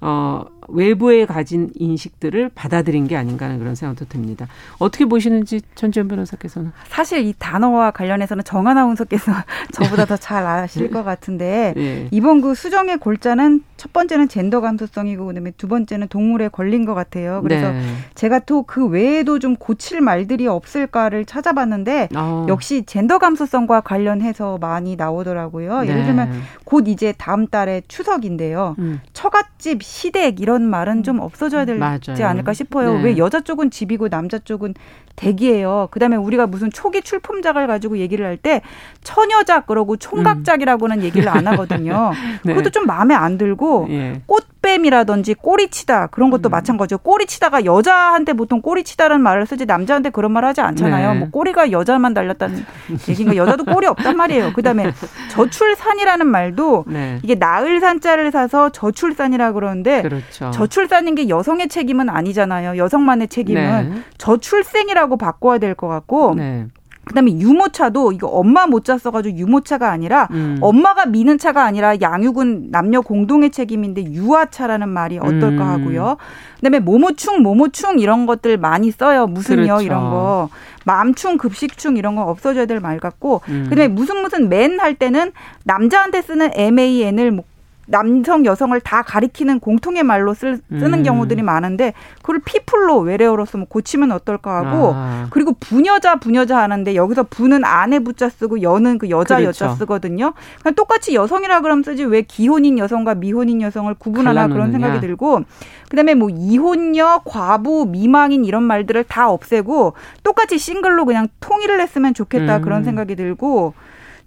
[0.02, 4.48] 어, 외부에 가진 인식들을 받아들인 게 아닌가 하는 그런 생각도 듭니다.
[4.78, 6.72] 어떻게 보시는지 전지현 변호사께서는.
[6.88, 9.32] 사실 이 단어와 관련해서는 정 아나운서께서
[9.74, 12.08] 저보다 더 잘 아실 것 같은데 예.
[12.12, 17.42] 이번 그 수정의 골자는 첫 번째는 젠더 감수성이고 그다음에 두 번째는 동물의 권리인 것 같아요.
[17.42, 17.82] 그래서 네.
[18.16, 22.46] 제가 또 그 외에도 좀 고칠 말들이 없을까를 찾아봤는데 어.
[22.50, 25.84] 역시 젠더 감수성과 관련해서 많이 나오더라고요.
[25.86, 26.06] 예를 네.
[26.06, 28.76] 들면 곧 이제 다음 달에 추석인데요.
[28.80, 29.00] 음.
[29.14, 32.28] 처갓집, 시댁 이런 말은 좀 없어져야 되지 맞아요.
[32.28, 32.94] 않을까 싶어요.
[32.98, 33.04] 네.
[33.04, 34.74] 왜 여자 쪽은 집이고 남자 쪽은
[35.16, 35.90] 댁이에요.
[35.92, 38.62] 그다음에 우리가 무슨 초기 출품작을 가지고 얘기를 할 때
[39.04, 42.12] 처녀작 그러고 총각작이라고는 얘기를 안 하거든요.
[42.46, 42.54] 네.
[42.54, 44.22] 그것도 좀 마음에 안 들고 예.
[44.26, 46.52] 꽃 뱀이라든지 꼬리치다 그런 것도 음.
[46.52, 51.14] 마찬가지고 꼬리치다가 여자한테 보통 꼬리치다라는 말을 쓰지 남자한테 그런 말 하지 않잖아요.
[51.14, 51.20] 네.
[51.20, 52.66] 뭐 꼬리가 여자만 달렸다는
[53.08, 54.54] 얘기인가 여자도 꼬리 없단 말이에요.
[54.54, 54.92] 그다음에
[55.32, 57.20] 저출산이라는 말도 네.
[57.24, 60.52] 이게 나을 산자를 사서 저출산이라 그러는데 그렇죠.
[60.52, 62.78] 저출산인 게 여성의 책임은 아니잖아요.
[62.78, 64.02] 여성만의 책임은 네.
[64.18, 66.68] 저출생이라고 바꿔야 될 것 같고 네.
[67.06, 70.60] 그다음에 유모차도 이거 엄마 모자 써가지고 유모차가 아니라 음.
[70.62, 75.62] 엄마가 미는 차가 아니라 양육은 남녀 공동의 책임인데 유아차라는 말이 어떨까 음.
[75.62, 76.18] 하고요.
[76.58, 79.26] 그다음에 모모충 모모충 이런 것들 많이 써요.
[79.26, 79.82] 무슨요 그렇죠.
[79.82, 80.50] 이런 거.
[80.86, 83.66] 맘충 급식충 이런 거 없어져야 될 말 같고 음.
[83.70, 85.32] 그다음에 무슨 무슨 맨 할 때는
[85.64, 87.44] 남자한테 쓰는 MAN을 뭐
[87.90, 91.04] 남성 여성을 다 가리키는 공통의 말로 쓸, 쓰는 음.
[91.04, 95.28] 경우들이 많은데 그걸 피플로 외래어로서 뭐 고치면 어떨까 하고 아.
[95.32, 99.66] 그리고 부녀자 부녀자 하는데 여기서 부는 아내 부자 쓰고 여는 그 여자 그렇죠.
[99.66, 100.34] 여자 쓰거든요.
[100.62, 104.70] 그냥 똑같이 여성이라 그러면 쓰지 왜 기혼인 여성과 미혼인 여성을 구분하나 그런.
[104.72, 105.42] 생각이 들고
[105.90, 112.58] 그다음에 뭐 이혼녀, 과부, 미망인 이런 말들을 다 없애고 똑같이 싱글로 그냥 통일을 했으면 좋겠다
[112.58, 112.62] 음.
[112.62, 113.74] 그런 생각이 들고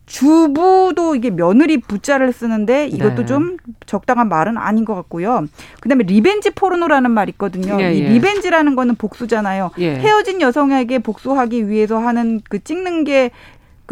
[0.07, 3.27] 주부도 이게 며느리 부자를 쓰는데 이것도 네.
[3.27, 5.47] 좀 적당한 말은 아닌 것 같고요.
[5.81, 7.81] 그다음에 revenge 포르노라는 말 있거든요.
[7.81, 8.09] 예, 이 예.
[8.09, 9.71] revenge라는 거는 복수잖아요.
[9.79, 9.95] 예.
[9.95, 13.31] 헤어진 여성에게 복수하기 위해서 하는 그 찍는 게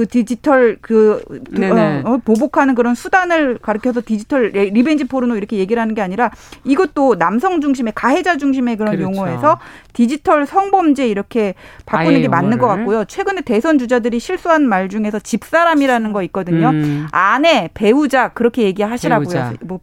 [0.01, 2.03] 그 디지털 그 네네.
[2.07, 6.31] 어, 어, 보복하는 그런 수단을 가리켜서 디지털 레- revenge 포르노 이렇게 얘기를 하는 게 아니라
[6.65, 9.15] 이것도 남성 중심의 가해자 중심의 그런 그렇죠.
[9.15, 9.59] 용어에서
[9.93, 11.53] 디지털 성범죄 이렇게
[11.85, 12.67] 바꾸는 게 맞는 것.
[12.67, 13.05] 같고요.
[13.05, 16.71] 최근에 대선 주자들이 실수한 말 중에서 집사람이라는 거 있거든요.
[16.71, 17.07] 음.
[17.13, 19.29] 아내, 배우자 그렇게 얘기하시라고요.
[19.29, 19.53] 배우자.
[19.61, 19.81] 뭐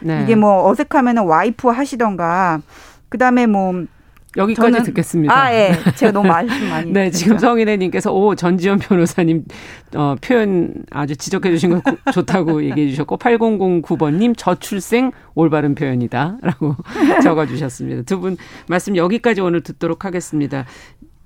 [0.00, 0.22] 네.
[0.22, 2.60] 이게 뭐 어색하면은 와이프 하시던가.
[3.08, 3.84] 그다음에 뭐
[4.36, 5.34] 여기까지 저는- 듣겠습니다.
[5.36, 5.72] 아, 예.
[5.94, 6.90] 제가 너무 말씀 많이.
[6.92, 7.46] 네, 지금 했죠.
[7.46, 9.44] 성인애님께서 오 전지현 변호사님
[9.94, 16.76] 어, 표현 아주 지적해 주신 거 고- 좋다고 얘기해 주셨고 8009번님 저출생 올바른 표현이다 라고
[17.22, 18.02] 적어 주셨습니다.
[18.02, 18.36] 두 분
[18.68, 20.64] 말씀 여기까지 오늘 듣도록 하겠습니다.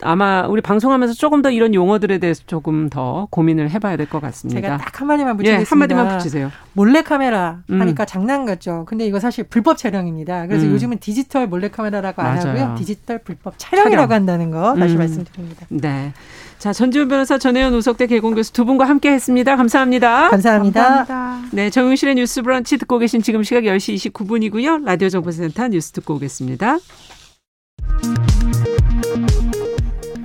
[0.02, 4.60] 아마 우리 방송하면서 조금 더 이런 용어들에 대해서 조금 더 고민을 해봐야 될 것 같습니다.
[4.60, 5.70] 제가 딱 한마디만 예, 붙이겠습니다.
[5.70, 6.50] 한마디만 붙이세요.
[6.72, 7.80] 몰래카메라 음.
[7.80, 8.84] 하니까 장난 같죠.
[8.88, 10.46] 근데 이거 사실 불법 촬영입니다.
[10.46, 10.72] 그래서 음.
[10.72, 12.58] 요즘은 디지털 몰래카메라라고 안 맞아요.
[12.60, 12.74] 하고요.
[12.78, 14.12] 디지털 불법 촬영이라고 촬영.
[14.12, 14.98] 한다는 거 다시 음.
[14.98, 15.66] 말씀드립니다.
[15.68, 16.12] 네.
[16.58, 19.56] 자, 전지현 변호사, 전혜연 우석대 개공 교수 두 분과 함께 했습니다.
[19.56, 20.28] 감사합니다.
[20.30, 20.82] 감사합니다.
[21.06, 21.48] 감사합니다.
[21.52, 24.84] 네, 정용실의 뉴스 브런치 듣고 계신 지금 시각 10시 29분이고요.
[24.84, 26.78] 라디오 정보센터 뉴스 듣고 오겠습니다.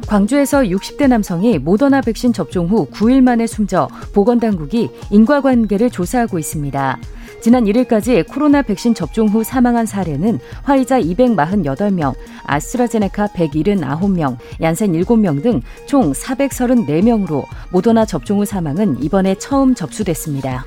[0.07, 6.99] 광주에서 60대 남성이 모더나 백신 접종 후 9일 만에 숨져 보건당국이 인과관계를 조사하고 있습니다.
[7.41, 15.61] 지난 1일까지 코로나 백신 접종 후 사망한 사례는 화이자 248명, 아스트라제네카 179명, 얀센 7명 등
[15.85, 20.65] 총 434명으로 모더나 접종 후 사망은 이번에 처음 접수됐습니다.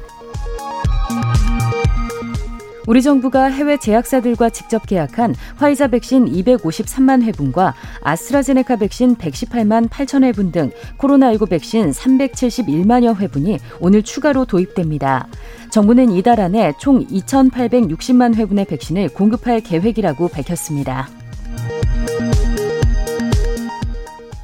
[2.88, 10.50] 우리 정부가 해외 제약사들과 직접 계약한 화이자 백신 253만 회분과 아스트라제네카 백신 118만 8천 회분
[10.52, 15.28] 등 코로나19 백신 371만여 회분이 오늘 추가로 도입됩니다.
[15.70, 21.10] 정부는 이달 안에 총 2,860만 회분의 백신을 공급할 계획이라고 밝혔습니다.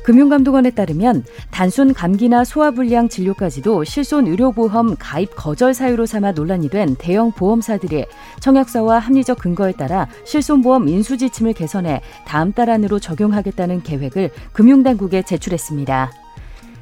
[0.05, 7.33] 금융감독원에 따르면 단순 감기나 소화불량 진료까지도 실손 의료보험 가입 거절 사유로 삼아 논란이 된 대형
[7.33, 8.05] 보험사들이
[8.41, 16.13] 청약서와 합리적 근거에 따라 실손보험 인수지침을 개선해 다음 달 안으로 적용하겠다는 계획을 금융당국에 제출했습니다.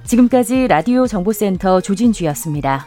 [0.04, 2.86] 지금까지 라디오 정보센터 조진주였습니다.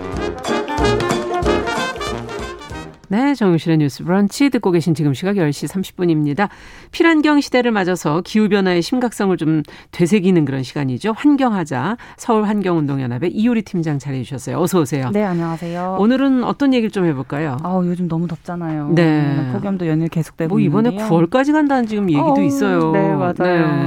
[3.11, 6.47] 네, 정용실의 뉴스 브런치 듣고 계신 지금 시각 10시 30분입니다.
[6.91, 11.11] 필환경 시대를 맞아서 기후변화의 심각성을 좀 되새기는 그런 시간이죠.
[11.17, 14.59] 환경하자 서울환경운동연합의 이효리 팀장 자리해 주셨어요.
[14.59, 15.09] 어서 오세요.
[15.11, 15.97] 네, 안녕하세요.
[15.99, 17.57] 오늘은 어떤 얘기를 좀 해볼까요?
[17.63, 18.93] 아 요즘 너무 덥잖아요.
[18.95, 19.49] 네.
[19.51, 21.09] 폭염도 연일 계속되고 뭐 이번에 있는데요.
[21.09, 22.93] 9월까지 간다는 지금 얘기도 어, 있어요.
[22.93, 23.33] 네, 맞아요.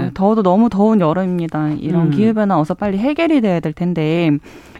[0.02, 0.10] 네.
[0.12, 1.70] 더워도 너무 더운 여름입니다.
[1.78, 2.10] 이런 음.
[2.10, 4.32] 기후변화 어서 빨리 해결이 돼야 될 텐데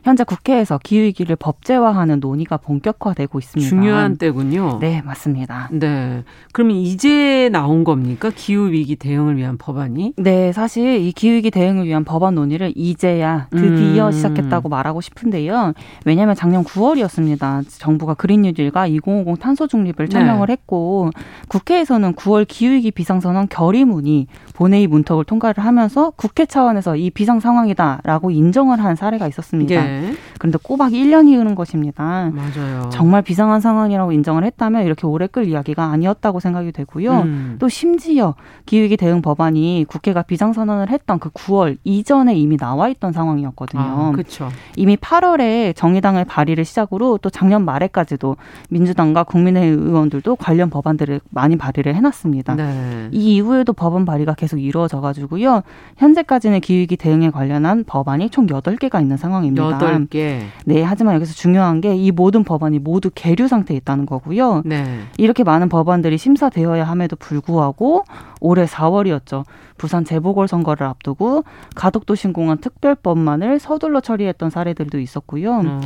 [0.05, 3.69] 현재 국회에서 기후위기를 법제화하는 논의가 본격화되고 있습니다.
[3.69, 4.79] 중요한 때군요.
[4.79, 5.71] 네, 맞습니다.
[5.73, 6.23] 네.
[6.53, 8.31] 그러면 이제 나온 겁니까?
[8.35, 10.13] 기후위기 대응을 위한 법안이?
[10.19, 14.13] 네, 사실 이 기후위기 대응을 위한 법안 논의를 이제야 드디어 음.
[14.13, 15.73] 시작했다고 말하고 싶은데요.
[16.05, 17.65] 왜냐하면 작년 9월이었습니다.
[17.79, 20.13] 정부가 그린 뉴딜과 2050 탄소 중립을 네.
[20.13, 21.09] 천명을 했고
[21.49, 28.85] 국회에서는 9월 기후위기 비상선언 결의문이 본회의 문턱을 통과를 하면서 국회 차원에서 이 비상 상황이다라고 인정을
[28.85, 29.75] 한 사례가 있었습니다.
[29.75, 29.94] 예.
[30.39, 32.31] 그런데 꼬박 1년이 흐른 것입니다.
[32.33, 32.89] 맞아요.
[32.91, 37.21] 정말 비상한 상황이라고 인정을 했다면 이렇게 오래 끌 이야기가 아니었다고 생각이 되고요.
[37.23, 37.57] 음.
[37.59, 38.35] 또 심지어
[38.67, 43.83] 기후위기 대응 법안이 국회가 비상선언을 했던 그 9월 이전에 이미 나와 있던 상황이었거든요.
[43.83, 44.49] 아, 그렇죠.
[44.77, 48.37] 이미 8월에 정의당의 발의를 시작으로 또 작년 말에까지도
[48.71, 52.55] 민주당과 국민의힘 의원들도 관련 법안들을 많이 발의를 해놨습니다.
[52.55, 53.09] 네.
[53.13, 55.63] 이 이후에도 법안 발의가 계속 이루어져 가지고요.
[55.97, 59.79] 현재까지는 기후위기 대응에 관련한 법안이 총 8개가 있는 상황입니다.
[59.93, 60.41] 여덟 개.
[60.65, 64.63] 네, 하지만 여기서 중요한 게 이 모든 법안이 모두 계류 상태에 있다는 거고요.
[64.65, 65.01] 네.
[65.17, 68.05] 이렇게 많은 법안들이 심사되어야 함에도 불구하고
[68.41, 69.45] 올해 4월이었죠.
[69.77, 71.45] 부산 재보궐선거를 앞두고
[71.75, 75.63] 가덕도 신공한 특별법만을 서둘러 처리했던 사례들도 있었고요.
[75.65, 75.81] 어.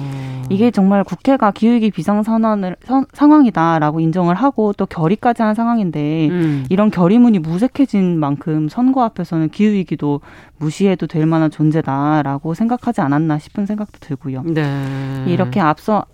[0.50, 6.66] 이게 정말 국회가 기후위기 비상선언을 선- 상황이다라고 인정을 하고 또 결의까지 한 상황인데 음.
[6.68, 10.20] 이런 결의문이 무색해진 만큼 선거 앞에서는 기후위기도
[10.58, 14.42] 무시해도 될 만한 존재다라고 생각하지 않았나 싶은 생각 도 들고요.
[14.46, 15.24] 네.
[15.26, 16.04] 이렇게 앞서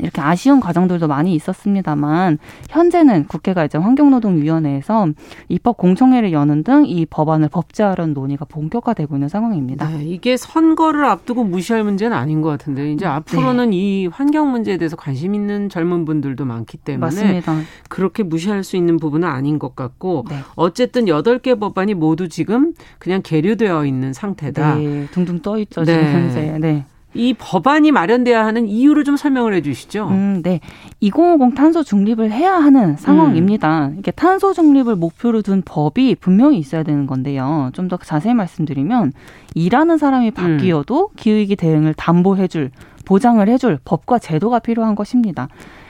[0.00, 5.08] 이렇게 아쉬운 과정들도 많이 있었습니다만 현재는 국회가 이제 환경노동위원회에서
[5.48, 9.88] 입법 공청회를 여는 등 이 법안을 법제화하려는 논의가 본격화되고 있는 상황입니다.
[9.88, 14.96] 네, 이게 선거를 앞두고 무시할 문제는 아닌 것 같은데 이제 앞으로는 이 환경 문제에 대해서
[14.96, 17.56] 관심 있는 젊은 분들도 많기 때문에 맞습니다.
[17.88, 20.40] 그렇게 무시할 수 있는 부분은 아닌 것 같고 네.
[20.54, 24.74] 어쨌든 여덟 개 법안이 모두 지금 그냥 계류되어 있는 상태다.
[24.76, 25.92] 네, 둥둥 떠 있죠 네.
[25.94, 26.58] 지금 현재.
[26.58, 26.84] 네.
[27.16, 30.08] 이 법안이 마련돼야 하는 이유를 좀 설명을 해 주시죠.
[30.10, 30.60] 음, 네.
[31.00, 33.92] 2050 탄소 중립을 해야 하는 상황입니다.
[33.98, 37.70] 이게 탄소 중립을 목표로 둔 법이 분명히 있어야 되는 건데요.
[37.72, 39.12] 좀 더 자세히 말씀드리면
[39.54, 42.70] 일하는 사람이 바뀌어도 기후위기 대응을 담보해 줄
[43.04, 45.48] 보장을 해줄 법과 제도가 필요한 것입니다.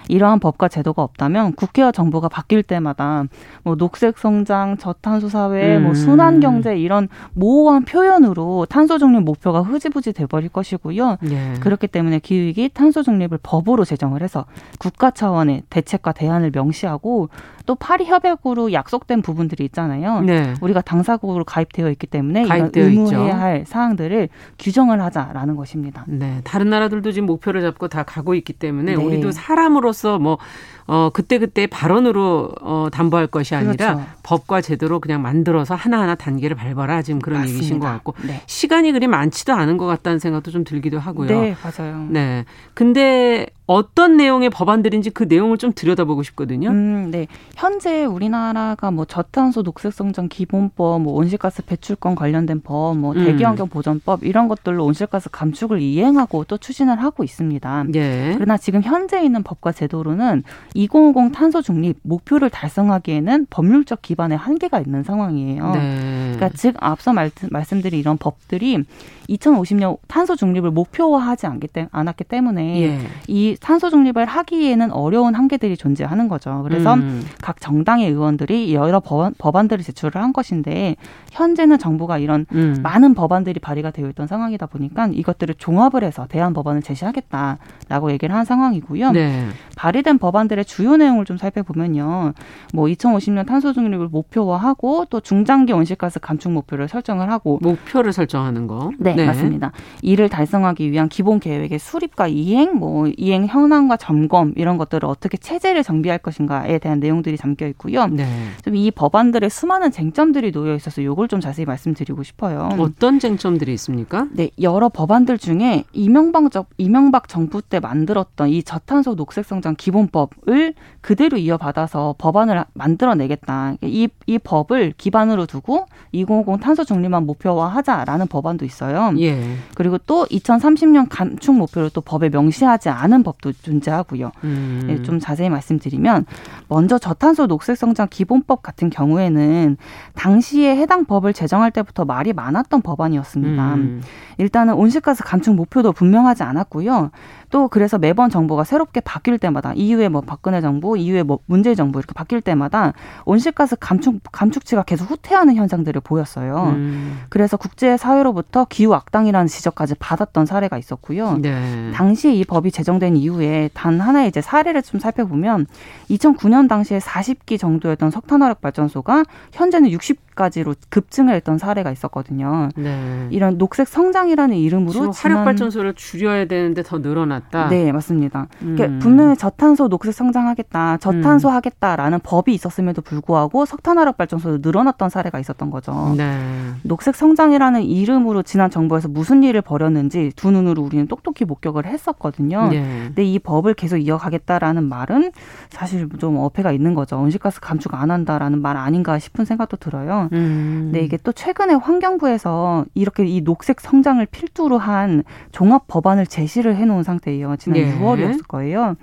[0.09, 3.25] 이러한 법과 제도가 없다면 국회와 정부가 바뀔 때마다
[3.63, 5.95] 뭐 녹색 성장, 저탄소 사회, 뭐 음.
[5.95, 11.19] 순환 경제 이런 모호한 표현으로 탄소 중립 목표가 흐지부지 돼버릴 것이고요.
[11.23, 11.55] 네.
[11.61, 14.47] 그렇기 때문에 기후위기 탄소 중립을 법으로 제정을 해서
[14.79, 17.29] 국가 차원의 대책과 대안을 명시하고
[17.67, 20.21] 또 파리 협약으로 약속된 부분들이 있잖아요.
[20.21, 20.55] 네.
[20.61, 23.37] 우리가 당사국으로 가입되어 있기 때문에 이런 가입되어 의무해야 있죠.
[23.37, 26.05] 할 사항들을 규정을 하자라는 것입니다.
[26.07, 29.03] 네, 다른 나라들도 지금 목표를 잡고 다 가고 있기 때문에 네.
[29.03, 30.39] 우리도 사람으로서 뭐
[30.87, 34.11] 어, 그때그때 발언으로 어, 담보할 것이 아니라 그렇죠.
[34.23, 37.57] 법과 제도로 그냥 만들어서 하나하나 단계를 밟아라 지금 그런 맞습니다.
[37.57, 38.41] 얘기신 것 같고 네.
[38.47, 41.29] 시간이 그리 많지도 않은 것 같다는 생각도 좀 들기도 하고요.
[41.29, 42.07] 네, 맞아요.
[42.09, 42.45] 네.
[42.75, 46.71] 근데 어떤 내용의 법안들인지 그 내용을 좀 들여다보고 싶거든요.
[46.71, 47.27] 음, 네.
[47.57, 53.25] 현재 우리나라가 뭐 저탄소 녹색성장 기본법, 뭐 온실가스 배출권 관련된 법, 뭐 음.
[53.25, 57.87] 대기환경 보전법 이런 것들로 온실가스 감축을 이행하고 또 추진을 하고 있습니다.
[57.95, 58.33] 예.
[58.35, 65.03] 그러나 지금 현재 있는 법과 제도로는 2050 탄소 중립 목표를 달성하기에는 법률적 기반에 한계가 있는
[65.03, 65.73] 상황이에요.
[65.73, 66.33] 네.
[66.37, 68.85] 그러니까 즉 앞서 말, 말씀드린 이런 법들이
[69.29, 72.99] 2050년 탄소 중립을 목표화하지 않기 때, 않았기 때문에 예.
[73.29, 76.63] 이이 탄소 중립을 하기에는 어려운 한계들이 존재하는 거죠.
[76.63, 77.25] 그래서 음.
[77.43, 80.97] 각 정당의 의원들이 여러 법안, 법안들을 제출을 한 것인데
[81.33, 82.79] 현재는 정부가 이런 음.
[82.83, 88.45] 많은 법안들이 발의가 되어 있던 상황이다 보니까 이것들을 종합을 해서 대안 법안을 제시하겠다라고 얘기를 한
[88.45, 89.13] 상황이고요.
[89.13, 89.49] 네.
[89.77, 92.33] 발의된 법안들의 주요 내용을 좀 살펴보면요.
[92.73, 98.93] 뭐 2050년 탄소 중립을 목표화하고 또 중장기 온실가스 감축 목표를 설정을 하고 목표를 설정하는 거.
[98.99, 99.27] 네, 네.
[99.27, 99.73] 맞습니다.
[100.03, 105.83] 이를 달성하기 위한 기본 계획의 수립과 이행, 뭐 이행 현황과 점검 이런 것들을 어떻게 체제를
[105.83, 108.07] 정비할 것인가에 대한 내용들이 담겨 있고요.
[108.07, 108.27] 네.
[108.65, 112.69] 좀이 법안들의 수많은 쟁점들이 놓여 있어서 요걸 좀 자세히 말씀드리고 싶어요.
[112.79, 114.27] 어떤 쟁점들이 있습니까?
[114.33, 121.37] 네, 여러 법안들 중에 이명박 정, 이명박 정부 때 만들었던 이 저탄소 녹색성장 기본법을 그대로
[121.37, 123.75] 이어받아서 법안을 만들어내겠다.
[123.83, 129.06] 이, 이 법을 기반으로 두고 2050 탄소 중립만 목표화하자라는 법안도 있어요.
[129.19, 129.57] 예.
[129.75, 134.33] 그리고 또 2030년 감축 목표를 또 법에 명시하지 않은 법도 존재하고요.
[134.45, 134.85] 음.
[134.87, 136.27] 네, 좀 자세히 말씀드리면
[136.69, 139.77] 먼저 저탄소 녹색성장 기본법 같은 경우에는
[140.15, 143.75] 당시에 해당 법을 제정할 때부터 말이 많았던 법안이었습니다.
[143.75, 144.03] 음.
[144.39, 147.11] 일단은 온실가스 감축 목표도 분명하지 않았고요.
[147.57, 151.99] 또 그래서 매번 정부가 새롭게 바뀔 때마다 이후에 뭐 박근혜 정부, 이후에 뭐 문재인 정부
[151.99, 152.93] 이렇게 바뀔 때마다
[153.25, 156.75] 온실가스 감축 감축치가 계속 후퇴하는 현상들을 보였어요.
[156.77, 157.19] 음.
[157.31, 161.39] 그래서 국제 사회로부터 기후 악당이라는 지적까지 받았던 사례가 있었고요.
[161.39, 161.93] 네.
[161.95, 165.67] 당시에 이 법이 제정된 이후에 단 하나의 이제 사례를 좀 살펴보면
[166.11, 172.69] 2009년 당시에 40기 정도였던 석탄화력 발전소가 현재는 60 까지로 급증을 했던 사례가 있었거든요.
[172.77, 173.27] 네.
[173.31, 177.69] 이런 녹색 성장이라는 이름으로 화력 발전소를 줄여야 되는데 더 늘어났다.
[177.69, 178.47] 네, 맞습니다.
[178.63, 178.77] 음.
[178.77, 181.55] 그러니까 분명히 저탄소 녹색 성장하겠다, 저탄소 음.
[181.55, 186.15] 하겠다라는 법이 있었음에도 불구하고 석탄 화력 발전소도 늘어났던 사례가 있었던 거죠.
[186.17, 186.39] 네.
[186.83, 192.69] 녹색 성장이라는 이름으로 지난 정부에서 무슨 일을 벌였는지 두 눈으로 우리는 똑똑히 목격을 했었거든요.
[192.69, 193.05] 네.
[193.07, 195.33] 근데 이 법을 계속 이어가겠다라는 말은
[195.71, 197.19] 사실 좀 어폐가 있는 거죠.
[197.19, 200.26] 온실가스 감축 안 한다라는 말 아닌가 싶은 생각도 들어요.
[200.33, 200.91] 음.
[200.93, 207.03] 근데 이게 또 최근에 환경부에서 이렇게 이 녹색 성장을 필두로 한 종합 법안을 제시를 해놓은
[207.03, 207.27] 상태.
[207.27, 207.57] 상태예요.
[207.57, 207.95] 지난 예.
[207.95, 208.95] 6월이었을 거예요.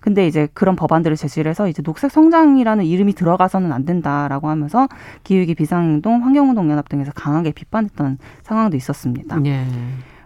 [0.00, 4.88] 근데 이제 그런 법안들을 제시를 해서 이제 녹색 성장이라는 이름이 들어가서는 안 된다라고 하면서
[5.24, 9.40] 기후위기 비상행동 환경운동 연합 등에서 강하게 비판했던 상황도 있었습니다.
[9.46, 9.64] 예.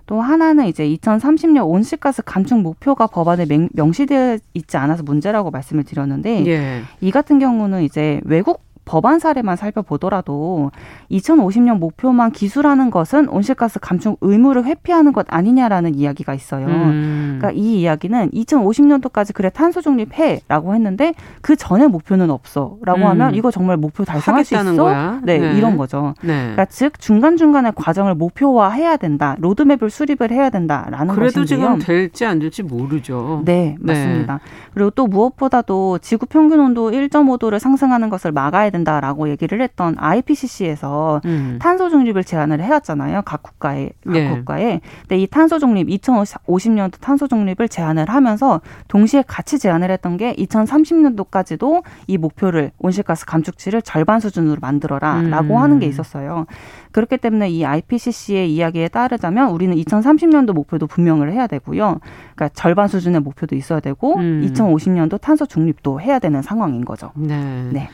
[0.07, 6.47] 또 하나는 이제 2030년 온실가스 감축 목표가 법안에 명 시되어 있지 않아서 문제라고 말씀을 드렸는데
[6.47, 6.83] 예.
[7.01, 10.71] 이 같은 경우는 이제 외국 법안 사례만 살펴보더라도
[11.11, 16.67] 2050년 목표만 기술하는 것은 온실가스 감축 의무를 회피하는 것 아니냐라는 이야기가 있어요.
[16.67, 17.37] 음.
[17.39, 23.07] 그러니까 이 이야기는 2050년도까지 그래 탄소 중립해라고 했는데 그 전에 목표는 없어라고 음.
[23.07, 24.75] 하면 이거 정말 목표 달성할 수 있어?
[24.77, 25.21] 거야?
[25.25, 26.15] 네, 네, 이런 거죠.
[26.23, 26.39] 네.
[26.39, 29.37] 그러니까 즉 중간 중간의 과정을 목표화해야 된다.
[29.41, 31.45] 로드맵을 수립을 해야 된다라는 그래도 것인데요.
[31.45, 33.43] 지금 될지 안 될지 모르죠.
[33.45, 33.93] 네, 네.
[33.93, 34.35] 맞습니다.
[34.35, 34.41] 네.
[34.75, 41.59] 그리고 또 무엇보다도 지구 평균 온도 1.5도를 상승하는 것을 막아야 된다라고 얘기를 했던 IPCC에서 음.
[41.61, 43.23] 탄소 중립을 제안을 해왔잖아요.
[43.23, 44.29] 각 국가에 각 네.
[44.31, 44.81] 국가에.
[45.03, 51.83] 근데 이 탄소 중립 2050년도 탄소 중립을 제안을 하면서 동시에 같이 제안을 했던 게 2030년도까지도
[52.07, 55.63] 이 목표를 온실가스 감축치를 절반 수준으로 만들어라라고 음.
[55.63, 56.47] 하는 게 있었어요.
[56.93, 62.01] 그렇기 때문에 이 IPCC의 이야기에 따르자면 우리는 2030년도 목표도 분명을 해야 되고요.
[62.35, 64.49] 그러니까 절반 수준의 목표도 있어야 되고 음.
[64.51, 67.11] 2050년도 탄소 중립도 해야 되는 상황인 거죠.
[67.15, 67.69] 네.
[67.71, 67.91] 네.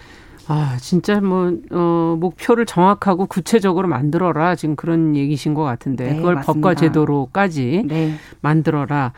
[0.48, 4.54] 아, 진짜 뭐, 어, 목표를 정확하고 구체적으로 만들어라.
[4.54, 6.10] 지금 그런 얘기신 것 같은데.
[6.10, 6.52] 네, 그걸 맞습니다.
[6.52, 8.14] 법과 제도로까지 네.
[8.40, 9.12] 만들어라.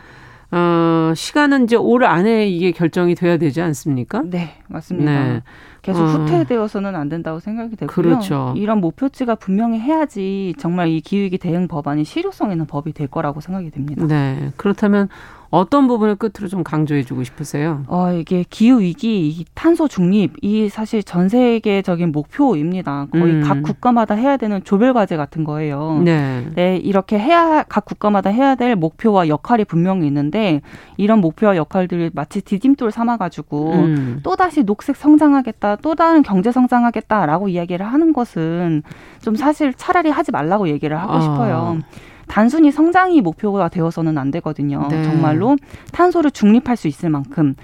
[0.51, 4.21] 어, 시간은 이제 올 안에 이게 결정이 돼야 되지 않습니까?
[4.23, 5.11] 네, 맞습니다.
[5.11, 5.43] 네.
[5.81, 6.05] 계속 어.
[6.07, 7.93] 후퇴되어서는 안 된다고 생각이 되고요.
[7.93, 8.53] 그렇죠.
[8.55, 13.69] 이런 목표치가 분명히 해야지 정말 이 기후위기 대응 법안이 실효성 있는 법이 될 거라고 생각이
[13.69, 14.05] 됩니다.
[14.07, 14.51] 네.
[14.55, 15.09] 그렇다면
[15.55, 17.83] 어떤 부분을 끝으로 좀 강조해주고 싶으세요?
[17.87, 23.07] 어, 이게 기후 위기, 탄소 중립, 이 사실 전 세계적인 목표입니다.
[23.11, 23.41] 거의 음.
[23.41, 26.01] 각 국가마다 해야 되는 조별 과제 같은 거예요.
[26.03, 26.45] 네.
[26.55, 30.61] 네, 이렇게 해야 각 국가마다 해야 될 목표와 역할이 분명히 있는데
[30.97, 34.19] 이런 목표와 역할들을 마치 디딤돌 삼아가지고 음.
[34.23, 38.83] 또 다시 녹색 성장하겠다, 또 다른 경제 성장하겠다라고 이야기를 하는 것은
[39.21, 41.21] 좀 사실 차라리 하지 말라고 얘기를 하고 아.
[41.21, 41.79] 싶어요.
[42.27, 44.87] 단순히 성장이 목표가 되어서는 안 되거든요.
[44.89, 45.03] 네.
[45.03, 45.57] 정말로
[45.91, 47.55] 탄소를 중립할 수 있을 만큼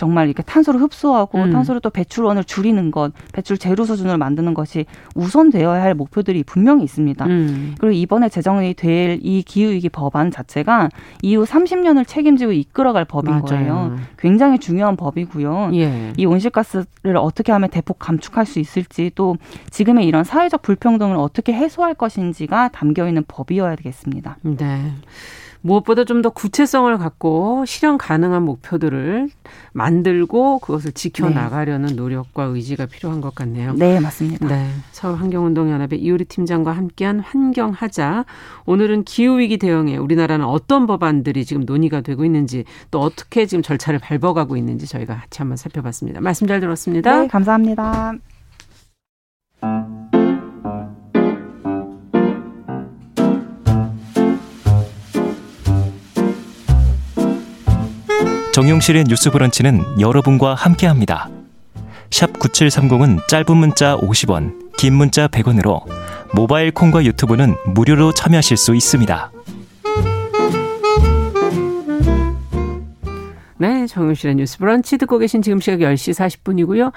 [0.00, 1.52] 정말 이렇게 탄소를 흡수하고 음.
[1.52, 7.26] 탄소를 또 배출원을 줄이는 것, 배출 제로 수준을 만드는 것이 우선되어야 할 목표들이 분명히 있습니다.
[7.26, 7.74] 음.
[7.78, 10.88] 그리고 이번에 제정이 될 이 기후위기 법안 자체가
[11.22, 13.44] 이후 30년을 책임지고 이끌어갈 법인 맞아요.
[13.44, 13.96] 거예요.
[14.18, 15.70] 굉장히 중요한 법이고요.
[15.74, 16.12] 예.
[16.16, 19.36] 이 온실가스를 어떻게 하면 대폭 감축할 수 있을지 또
[19.70, 24.38] 지금의 이런 사회적 불평등을 어떻게 해소할 것인지가 담겨 있는 법이어야 되겠습니다.
[24.42, 24.92] 네.
[25.62, 29.30] 무엇보다 좀 더 구체성을 갖고 실현 가능한 목표들을
[29.72, 31.94] 만들고 그것을 지켜나가려는 네.
[31.94, 33.72] 노력과 의지가 필요한 것 같네요.
[33.74, 34.46] 네, 맞습니다.
[34.46, 34.68] 네.
[34.92, 38.26] 서울 환경운동연합의 이효리 팀장과 함께한 환경하자.
[38.66, 44.56] 오늘은 기후위기 대응에 우리나라는 어떤 법안들이 지금 논의가 되고 있는지 또 어떻게 지금 절차를 밟아가고
[44.58, 46.20] 있는지 저희가 같이 한번 살펴봤습니다.
[46.20, 47.22] 말씀 잘 들었습니다.
[47.22, 48.12] 네, 감사합니다.
[58.60, 61.30] 정용실의 뉴스 브런치는 여러분과 함께합니다.
[62.10, 65.82] 샵 9730은 짧은 문자 50원, 긴 문자 100원으로
[66.34, 69.32] 모바일 콩과 유튜브는 무료로 참여하실 수 있습니다.
[73.56, 76.92] 네, 정용실의 뉴스 브런치 듣고 계신 지금 시각 10시 40분이고요.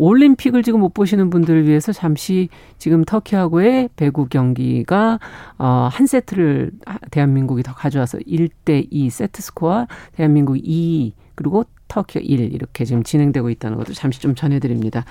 [0.00, 2.48] 올림픽을 지금 못 보시는 분들을 위해서 잠시
[2.78, 5.20] 지금 터키하고의 배구 경기가
[5.58, 6.72] 어, 한 세트를
[7.10, 13.50] 대한민국이 더 가져와서 1대 2 세트 스코어 대한민국 2 그리고 터키가 1 이렇게 지금 진행되고
[13.50, 15.04] 있다는 것도 잠시 좀 전해드립니다.